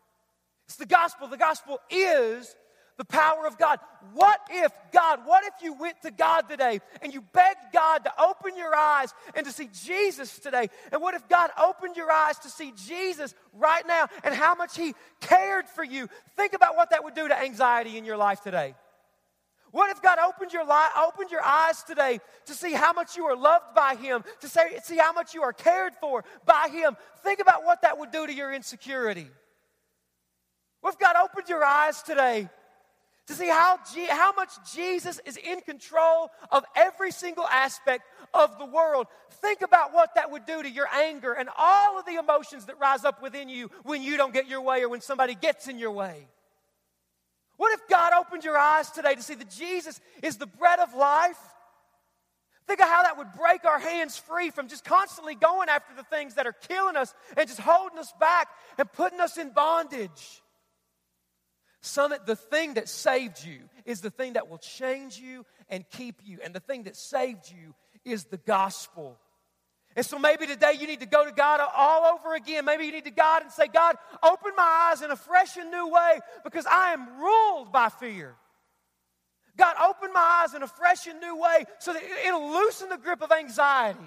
[0.66, 1.28] It's the gospel.
[1.28, 2.56] The gospel is
[3.02, 3.80] the power of God.
[4.14, 8.14] What if, God, what if you went to God today and you begged God to
[8.22, 10.70] open your eyes and to see Jesus today?
[10.92, 14.78] And what if God opened your eyes to see Jesus right now and how much
[14.78, 16.10] He cared for you?
[16.38, 18.76] Think about what that would do to anxiety in your life today.
[19.72, 23.26] What if God opened your, li- opened your eyes today to see how much you
[23.26, 26.96] are loved by Him, to say, see how much you are cared for by Him?
[27.24, 29.26] Think about what that would do to your insecurity.
[30.82, 32.48] What if God opened your eyes today
[33.28, 38.04] to see how, G- how much Jesus is in control of every single aspect
[38.34, 39.08] of the world.
[39.30, 42.80] Think about what that would do to your anger and all of the emotions that
[42.80, 45.80] rise up within you when you don't get your way or when somebody gets in
[45.80, 46.28] your way.
[47.58, 50.96] What if God opened your eyes today to see that Jesus is the bread of
[50.96, 51.38] life?
[52.68, 56.04] Think of how that would break our hands free from just constantly going after the
[56.04, 60.41] things that are killing us and just holding us back and putting us in bondage.
[61.82, 66.22] Summit, the thing that saved you is the thing that will change you and keep
[66.24, 66.40] you.
[66.44, 67.74] And the thing that saved you
[68.06, 69.18] is the gospel.
[69.96, 72.66] And so maybe today you need to go to God all over again.
[72.66, 75.72] Maybe you need to God and say, God, open my eyes in a fresh and
[75.72, 78.36] new way because I am ruled by fear.
[79.58, 82.98] God, open my eyes in a fresh and new way so that it'll loosen the
[82.98, 84.00] grip of anxiety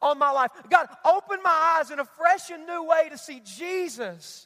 [0.00, 0.52] on my life.
[0.70, 4.45] God, open my eyes in a fresh and new way to see Jesus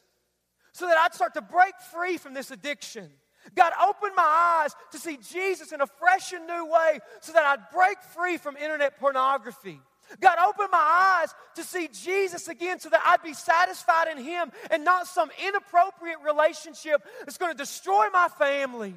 [0.73, 3.09] so that I'd start to break free from this addiction.
[3.55, 7.43] God, open my eyes to see Jesus in a fresh and new way so that
[7.43, 9.79] I'd break free from internet pornography.
[10.19, 14.51] God, open my eyes to see Jesus again so that I'd be satisfied in Him
[14.69, 18.95] and not some inappropriate relationship that's going to destroy my family.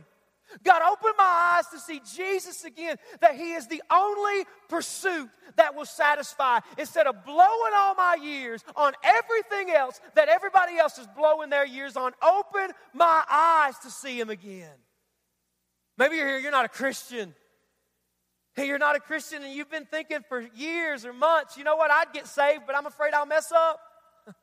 [0.63, 1.25] God, open my
[1.59, 6.61] eyes to see Jesus again, that He is the only pursuit that will satisfy.
[6.79, 11.67] Instead of blowing all my years on everything else that everybody else is blowing their
[11.67, 14.71] years on, open my eyes to see Him again.
[15.97, 17.35] Maybe you're here, you're not a Christian.
[18.55, 21.77] Hey, you're not a Christian and you've been thinking for years or months, you know
[21.77, 23.81] what, I'd get saved, but I'm afraid I'll mess up.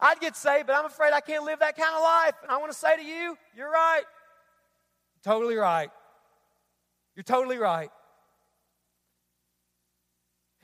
[0.00, 2.34] I'd get saved, but I'm afraid I can't live that kind of life.
[2.42, 4.02] And I want to say to you, you're right.
[5.24, 5.90] Totally right.
[7.16, 7.90] You're totally right.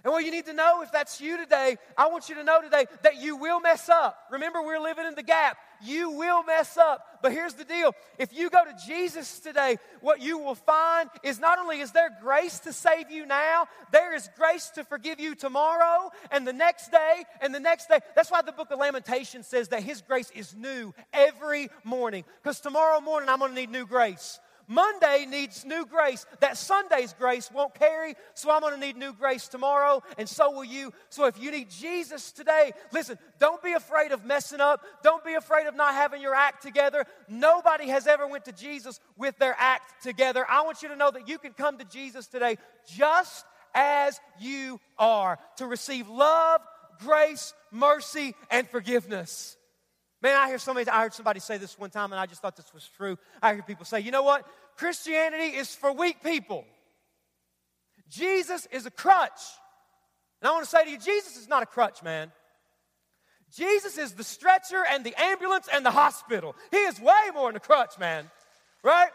[0.02, 2.62] And what you need to know, if that's you today, I want you to know
[2.62, 4.16] today that you will mess up.
[4.30, 5.58] Remember, we're living in the gap.
[5.82, 7.04] You will mess up.
[7.22, 11.38] But here's the deal if you go to Jesus today, what you will find is
[11.38, 15.34] not only is there grace to save you now, there is grace to forgive you
[15.34, 17.98] tomorrow and the next day and the next day.
[18.14, 22.24] That's why the book of Lamentations says that His grace is new every morning.
[22.42, 24.40] Because tomorrow morning I'm going to need new grace.
[24.70, 26.24] Monday needs new grace.
[26.38, 30.52] That Sunday's grace won't carry, so I'm going to need new grace tomorrow, and so
[30.52, 30.92] will you.
[31.08, 34.84] So if you need Jesus today, listen, don't be afraid of messing up.
[35.02, 37.04] Don't be afraid of not having your act together.
[37.28, 40.46] Nobody has ever went to Jesus with their act together.
[40.48, 42.56] I want you to know that you can come to Jesus today
[42.86, 46.60] just as you are to receive love,
[47.00, 49.56] grace, mercy, and forgiveness.
[50.22, 52.56] Man, I hear somebody, I heard somebody say this one time, and I just thought
[52.56, 53.18] this was true.
[53.40, 54.46] I hear people say, you know what?
[54.76, 56.64] Christianity is for weak people.
[58.10, 59.40] Jesus is a crutch.
[60.42, 62.32] And I want to say to you, Jesus is not a crutch, man.
[63.54, 66.54] Jesus is the stretcher and the ambulance and the hospital.
[66.70, 68.30] He is way more than a crutch, man.
[68.82, 69.10] Right?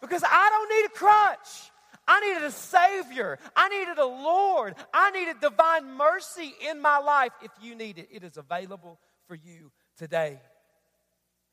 [0.00, 1.70] Because I don't need a crutch.
[2.06, 3.38] I needed a Savior.
[3.56, 4.74] I needed a Lord.
[4.92, 7.32] I needed divine mercy in my life.
[7.42, 10.40] If you need it, it is available for you today.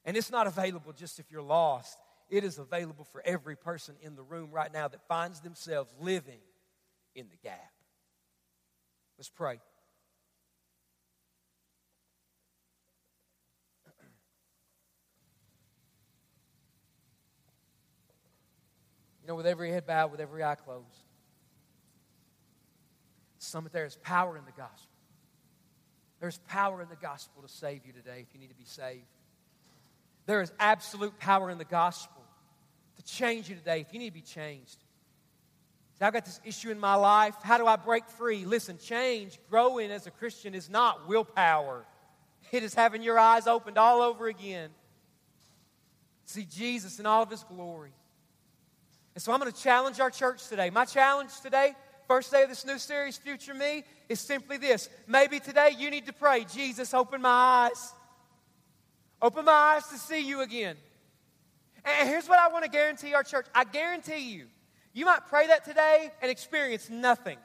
[0.06, 1.97] And it's not available just if you're lost,
[2.30, 6.39] it is available for every person in the room right now that finds themselves living
[7.13, 7.71] in the gap.
[9.17, 9.60] Let's pray.
[19.21, 20.88] You know, with every head bowed, with every eye closed,
[23.38, 24.90] summit there is power in the gospel.
[26.21, 29.07] There's power in the gospel to save you today if you need to be saved.
[30.27, 32.21] There is absolute power in the gospel
[32.95, 34.77] to change you today if you need to be changed.
[35.97, 37.36] So I've got this issue in my life.
[37.41, 38.45] How do I break free?
[38.45, 41.86] Listen, change, growing as a Christian is not willpower.
[42.51, 44.69] It is having your eyes opened all over again.
[46.25, 47.93] See Jesus in all of his glory.
[49.15, 50.69] And so I'm going to challenge our church today.
[50.69, 51.73] My challenge today,
[52.12, 54.89] first day of this new series, Future Me, is simply this.
[55.07, 57.93] Maybe today you need to pray, Jesus, open my eyes.
[59.22, 60.76] Open my eyes to see you again.
[61.86, 64.47] And here's what I want to guarantee our church I guarantee you,
[64.91, 67.38] you might pray that today and experience nothing.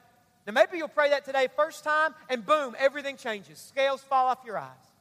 [0.45, 3.59] Now, maybe you'll pray that today, first time, and boom, everything changes.
[3.59, 4.91] Scales fall off your eyes.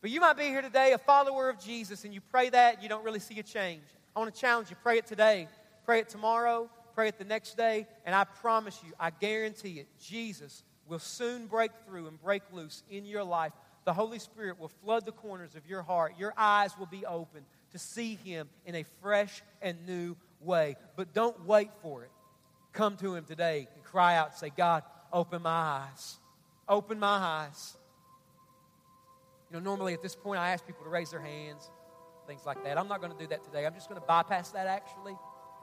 [0.00, 2.82] But you might be here today, a follower of Jesus, and you pray that, and
[2.82, 3.84] you don't really see a change.
[4.14, 5.46] I want to challenge you pray it today,
[5.84, 9.86] pray it tomorrow, pray it the next day, and I promise you, I guarantee it,
[10.02, 13.52] Jesus will soon break through and break loose in your life.
[13.84, 16.14] The Holy Spirit will flood the corners of your heart.
[16.18, 17.42] Your eyes will be open
[17.72, 20.76] to see Him in a fresh and new way.
[20.96, 22.10] But don't wait for it.
[22.72, 24.82] Come to Him today and cry out and say, God,
[25.12, 26.16] open my eyes.
[26.66, 27.76] Open my eyes.
[29.50, 31.70] You know, normally at this point, I ask people to raise their hands
[32.26, 32.76] things like that.
[32.76, 33.66] I'm not going to do that today.
[33.66, 35.16] I'm just going to bypass that actually.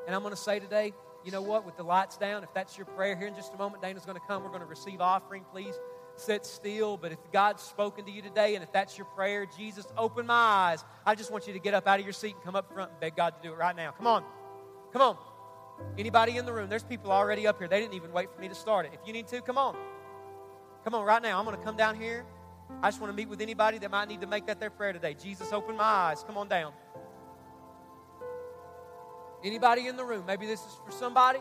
[0.07, 0.93] And I'm going to say today,
[1.25, 3.57] you know what, with the lights down, if that's your prayer here in just a
[3.57, 4.43] moment, Dana's going to come.
[4.43, 5.43] We're going to receive offering.
[5.51, 5.75] Please
[6.15, 6.97] sit still.
[6.97, 10.33] But if God's spoken to you today and if that's your prayer, Jesus, open my
[10.33, 10.83] eyes.
[11.05, 12.91] I just want you to get up out of your seat and come up front
[12.91, 13.91] and beg God to do it right now.
[13.91, 14.23] Come on.
[14.91, 15.17] Come on.
[15.97, 16.69] Anybody in the room?
[16.69, 17.67] There's people already up here.
[17.67, 18.91] They didn't even wait for me to start it.
[18.93, 19.75] If you need to, come on.
[20.83, 21.39] Come on right now.
[21.39, 22.25] I'm going to come down here.
[22.81, 24.93] I just want to meet with anybody that might need to make that their prayer
[24.93, 25.15] today.
[25.15, 26.23] Jesus, open my eyes.
[26.25, 26.73] Come on down.
[29.43, 30.25] Anybody in the room?
[30.25, 31.39] Maybe this is for somebody.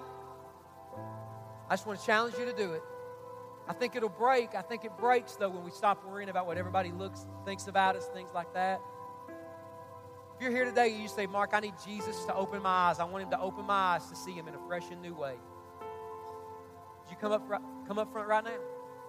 [1.68, 2.82] I just want to challenge you to do it.
[3.68, 4.54] I think it'll break.
[4.54, 7.96] I think it breaks though when we stop worrying about what everybody looks, thinks about
[7.96, 8.80] us, things like that.
[10.34, 12.98] If you're here today you say, Mark, I need Jesus to open my eyes.
[12.98, 15.14] I want him to open my eyes to see him in a fresh and new
[15.14, 15.36] way.
[15.80, 17.48] Would you come up,
[17.86, 18.58] come up front right now?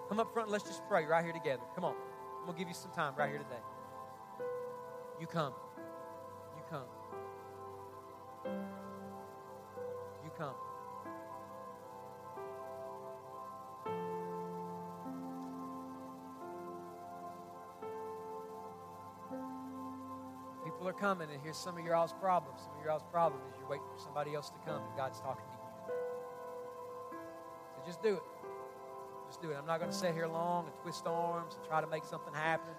[0.08, 1.64] Come up front and let's just pray right here together.
[1.74, 1.96] Come on.
[2.42, 3.62] I'm to give you some time right here today.
[5.20, 5.54] You come.
[6.58, 6.86] You come.
[10.44, 10.56] Come.
[20.66, 22.62] People are coming, and here's some of your all's problems.
[22.62, 25.20] Some of your all's problem is you're waiting for somebody else to come, and God's
[25.22, 25.96] talking to you.
[27.76, 28.24] So just do it.
[29.28, 29.56] Just do it.
[29.58, 32.34] I'm not going to sit here long and twist arms and try to make something
[32.34, 32.74] happen.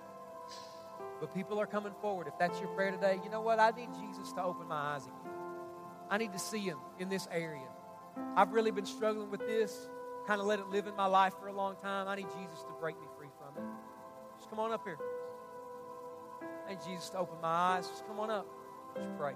[1.20, 2.26] But people are coming forward.
[2.26, 3.58] If that's your prayer today, you know what?
[3.58, 5.33] I need Jesus to open my eyes again.
[6.10, 7.66] I need to see him in this area.
[8.36, 9.88] I've really been struggling with this,
[10.26, 12.08] kind of let it live in my life for a long time.
[12.08, 13.68] I need Jesus to break me free from it.
[14.38, 14.98] Just come on up here.
[16.66, 17.88] I need Jesus to open my eyes.
[17.88, 18.46] Just come on up.
[18.96, 19.34] Just pray.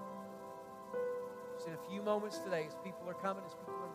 [1.56, 3.88] Just in a few moments today, as people are coming, as people are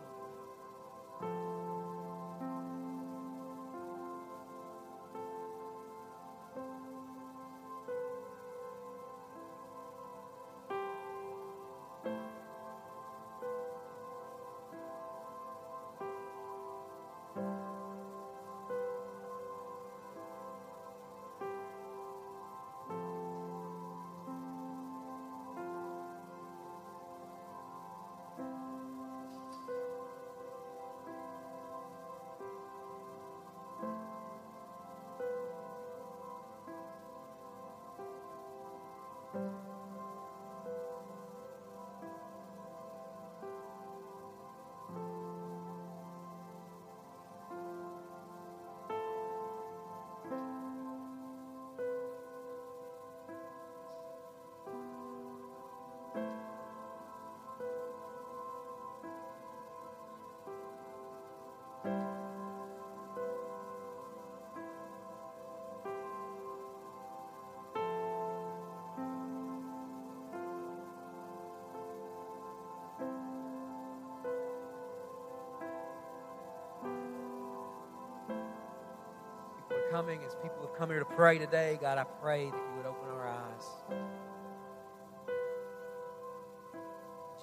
[79.94, 82.84] coming, as people have come here to pray today, God, I pray that you would
[82.84, 83.64] open our eyes.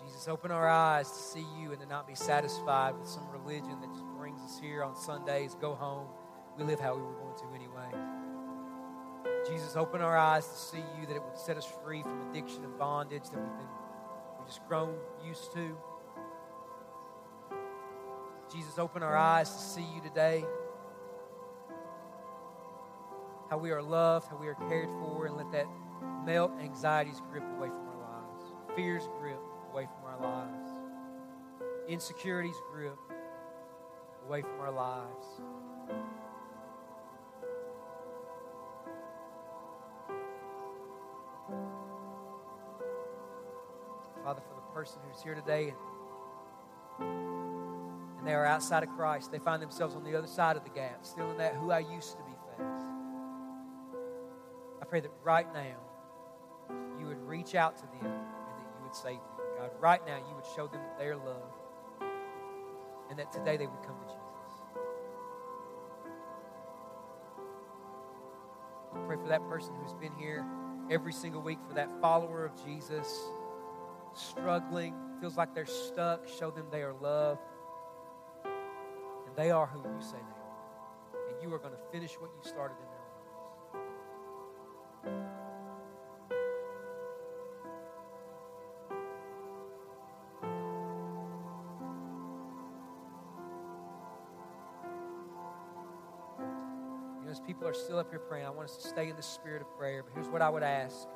[0.03, 3.79] Jesus, open our eyes to see you and to not be satisfied with some religion
[3.79, 6.07] that just brings us here on Sundays, go home.
[6.57, 7.89] We live how we were going to anyway.
[9.49, 12.65] Jesus, open our eyes to see you, that it would set us free from addiction
[12.65, 13.67] and bondage that we've been
[14.39, 15.77] we've just grown used to.
[18.53, 20.43] Jesus, open our eyes to see you today
[23.51, 25.65] how we are loved, how we are cared for, and let that
[26.25, 28.45] melt anxiety's grip away from our lives,
[28.77, 30.69] fear's grip away from our lives,
[31.89, 32.97] insecurity's grip
[34.25, 35.25] away from our lives.
[44.23, 45.73] Father, for the person who's here today
[46.99, 50.69] and they are outside of Christ, they find themselves on the other side of the
[50.69, 52.30] gap, still in that who I used to be
[54.91, 55.77] pray that right now
[56.99, 59.47] you would reach out to them and that you would save them.
[59.57, 61.55] God, right now you would show them are loved
[63.09, 64.19] and that today they would come to Jesus.
[68.93, 70.45] I pray for that person who's been here
[70.89, 73.17] every single week, for that follower of Jesus,
[74.13, 76.27] struggling, feels like they're stuck.
[76.27, 77.39] Show them they are loved.
[78.43, 81.29] And they are who you say they are.
[81.29, 82.90] And you are going to finish what you started in
[97.31, 99.61] as people are still up here praying, I want us to stay in the spirit
[99.61, 100.03] of prayer.
[100.03, 101.07] But here's what I would ask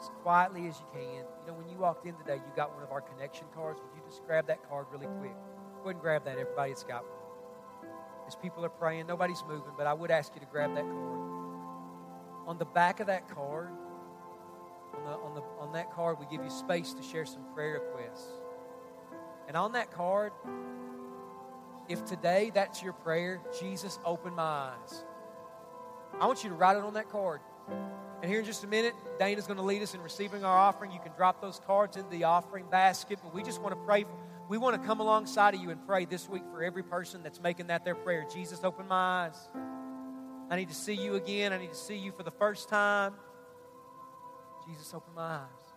[0.00, 1.24] as quietly as you can.
[1.42, 3.80] You know, when you walked in today, you got one of our connection cards.
[3.80, 5.34] Would you just grab that card really quick?
[5.82, 6.38] Go ahead and grab that.
[6.38, 7.90] Everybody's got one.
[8.26, 11.20] As people are praying, nobody's moving, but I would ask you to grab that card.
[12.46, 13.70] On the back of that card,
[14.94, 17.80] on, the, on, the, on that card, we give you space to share some prayer
[17.80, 18.28] requests.
[19.48, 20.32] And on that card,
[21.88, 25.04] if today that's your prayer, Jesus, open my eyes.
[26.22, 27.40] I want you to write it on that card.
[28.22, 30.92] And here in just a minute, Dana's going to lead us in receiving our offering.
[30.92, 34.04] You can drop those cards in the offering basket, but we just want to pray.
[34.48, 37.40] We want to come alongside of you and pray this week for every person that's
[37.40, 38.24] making that their prayer.
[38.32, 39.48] Jesus, open my eyes.
[40.48, 41.52] I need to see you again.
[41.52, 43.14] I need to see you for the first time.
[44.68, 45.72] Jesus, open my eyes.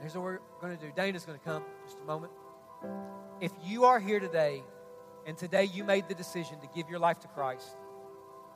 [0.00, 0.90] Here's what we're going to do.
[0.96, 2.32] Dana's going to come just a moment.
[3.42, 4.62] If you are here today
[5.26, 7.76] and today you made the decision to give your life to Christ,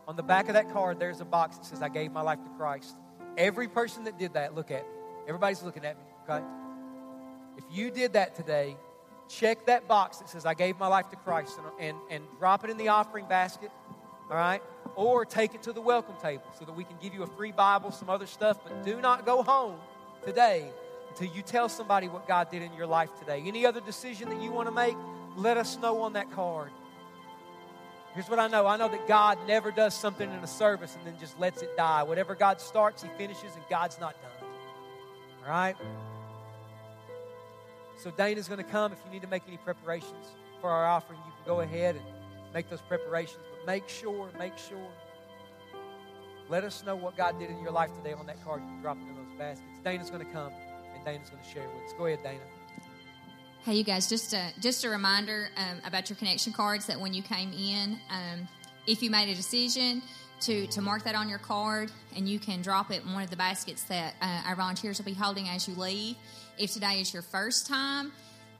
[0.06, 2.42] on the back of that card, there's a box that says, I gave my life
[2.42, 2.94] to Christ.
[3.38, 4.98] Every person that did that, look at me.
[5.26, 6.44] Everybody's looking at me, okay?
[7.56, 8.76] If you did that today,
[9.28, 12.64] check that box that says, I gave my life to Christ and, and, and drop
[12.64, 13.70] it in the offering basket,
[14.30, 14.62] all right?
[14.96, 17.52] Or take it to the welcome table so that we can give you a free
[17.52, 19.78] Bible, some other stuff, but do not go home
[20.24, 20.70] today
[21.08, 23.42] until you tell somebody what God did in your life today.
[23.46, 24.96] Any other decision that you want to make,
[25.36, 26.70] let us know on that card.
[28.14, 31.06] Here's what I know I know that God never does something in a service and
[31.06, 32.04] then just lets it die.
[32.04, 34.48] Whatever God starts, He finishes, and God's not done.
[35.44, 35.76] All right?
[37.96, 38.92] So Dana's going to come.
[38.92, 40.26] If you need to make any preparations
[40.60, 42.04] for our offering, you can go ahead and
[42.52, 43.40] make those preparations.
[43.50, 44.88] But make sure, make sure.
[46.48, 48.60] Let us know what God did in your life today on that card.
[48.62, 49.80] You can drop it in those baskets.
[49.82, 50.52] Dana's going to come,
[50.94, 51.94] and Dana's going to share with us.
[51.96, 52.40] Go ahead, Dana.
[53.64, 57.14] Hey, you guys, just a, just a reminder um, about your connection cards that when
[57.14, 58.46] you came in, um,
[58.86, 60.02] if you made a decision
[60.40, 63.30] to, to mark that on your card and you can drop it in one of
[63.30, 66.14] the baskets that uh, our volunteers will be holding as you leave.
[66.58, 68.12] If today is your first time,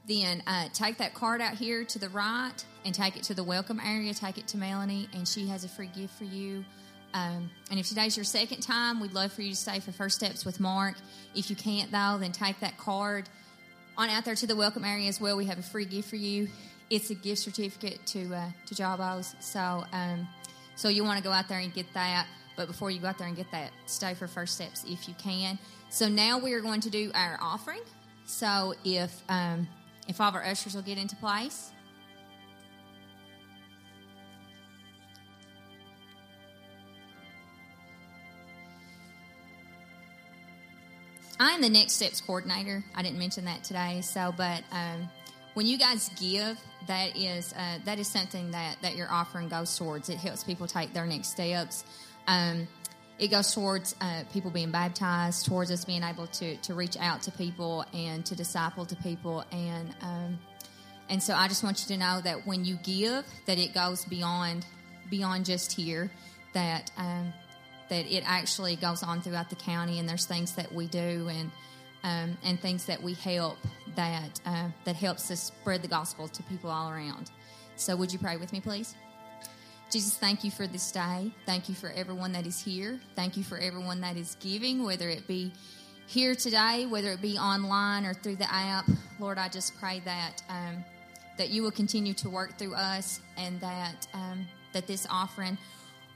[0.07, 3.43] then uh, take that card out here to the right and take it to the
[3.43, 4.11] welcome area.
[4.11, 6.65] Take it to Melanie, and she has a free gift for you.
[7.13, 10.15] Um, and if today's your second time, we'd love for you to stay for First
[10.15, 10.95] Steps with Mark.
[11.35, 13.29] If you can't, though, then take that card
[13.97, 15.37] on out there to the welcome area as well.
[15.37, 16.47] We have a free gift for you.
[16.89, 19.35] It's a gift certificate to uh, to Jawbos.
[19.41, 20.27] So um,
[20.75, 22.27] so you want to go out there and get that.
[22.55, 25.15] But before you go out there and get that, stay for first steps if you
[25.15, 25.59] can.
[25.89, 27.81] So now we are going to do our offering.
[28.25, 29.67] So if um,
[30.07, 31.71] if all of our ushers will get into place.
[41.39, 42.83] I'm the next steps coordinator.
[42.95, 44.01] I didn't mention that today.
[44.01, 45.09] So, but um,
[45.53, 46.57] when you guys give,
[46.87, 50.09] that is uh, that is something that that your offering goes towards.
[50.09, 51.83] It helps people take their next steps.
[52.27, 52.67] Um,
[53.17, 57.21] it goes towards uh, people being baptized, towards us being able to to reach out
[57.23, 60.39] to people and to disciple to people, and um,
[61.09, 64.05] and so I just want you to know that when you give, that it goes
[64.05, 64.65] beyond
[65.09, 66.11] beyond just here.
[66.53, 67.33] That um,
[67.89, 71.51] that it actually goes on throughout the county, and there's things that we do and
[72.03, 73.57] um, and things that we help
[73.95, 77.31] that uh, that helps us spread the gospel to people all around.
[77.75, 78.95] So, would you pray with me, please?
[79.91, 81.31] Jesus, thank you for this day.
[81.45, 82.99] Thank you for everyone that is here.
[83.15, 85.51] Thank you for everyone that is giving, whether it be
[86.07, 88.85] here today, whether it be online or through the app.
[89.19, 90.83] Lord, I just pray that um,
[91.37, 95.57] that you will continue to work through us, and that um, that this offering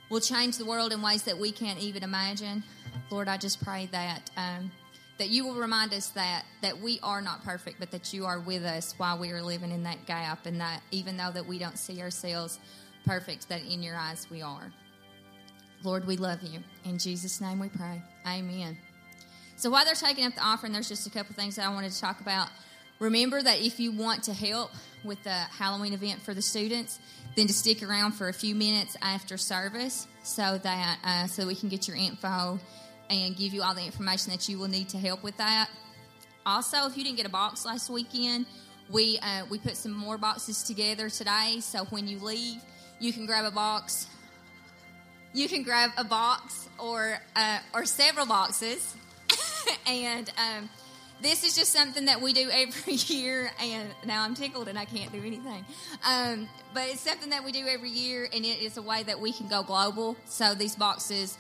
[0.09, 2.63] will change the world in ways that we can't even imagine.
[3.09, 4.71] Lord, I just pray that um,
[5.17, 8.39] that you will remind us that that we are not perfect, but that you are
[8.39, 11.59] with us while we are living in that gap, and that even though that we
[11.59, 12.59] don't see ourselves
[13.05, 14.71] perfect, that in your eyes we are.
[15.83, 16.59] Lord, we love you.
[16.83, 18.01] In Jesus' name we pray.
[18.27, 18.77] Amen.
[19.55, 21.91] So while they're taking up the offering, there's just a couple things that I wanted
[21.91, 22.49] to talk about.
[22.99, 24.71] Remember that if you want to help
[25.03, 26.99] with the Halloween event for the students,
[27.35, 31.55] then to stick around for a few minutes after service so that uh, so we
[31.55, 32.59] can get your info
[33.09, 35.69] and give you all the information that you will need to help with that.
[36.45, 38.45] Also, if you didn't get a box last weekend,
[38.89, 41.57] we uh, we put some more boxes together today.
[41.61, 42.61] So when you leave,
[42.99, 44.07] you can grab a box.
[45.33, 48.95] You can grab a box or uh, or several boxes,
[49.87, 50.69] and um,
[51.21, 53.51] this is just something that we do every year.
[53.61, 55.65] And now I'm tickled and I can't do anything.
[56.07, 59.19] Um, but it's something that we do every year, and it is a way that
[59.19, 60.15] we can go global.
[60.25, 61.37] So these boxes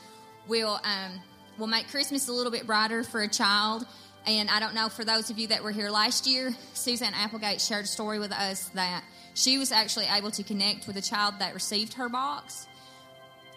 [0.47, 1.19] will um,
[1.57, 3.85] will make Christmas a little bit brighter for a child.
[4.25, 7.61] And I don't know for those of you that were here last year, Suzanne Applegate
[7.61, 9.03] shared a story with us that
[9.33, 12.67] she was actually able to connect with a child that received her box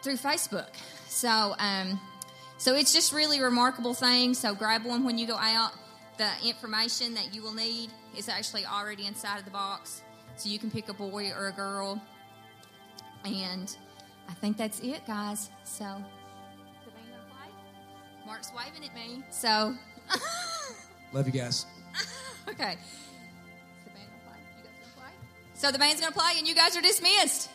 [0.03, 0.68] through Facebook.
[1.09, 2.01] So, um,
[2.59, 4.35] so it's just really remarkable thing.
[4.35, 5.73] So grab one when you go out.
[6.23, 10.03] The information that you will need is actually already inside of the box,
[10.37, 12.01] so you can pick a boy or a girl.
[13.25, 13.77] And
[14.29, 15.51] I think that's it, guys.
[15.64, 18.25] So, the band gonna play?
[18.25, 19.25] Mark's waving at me.
[19.31, 19.75] So,
[21.12, 21.66] Love you guys.
[22.49, 22.77] okay.
[23.85, 24.39] The band gonna play?
[24.59, 25.12] You guys gonna play?
[25.55, 27.51] So the band's gonna play, and you guys are dismissed.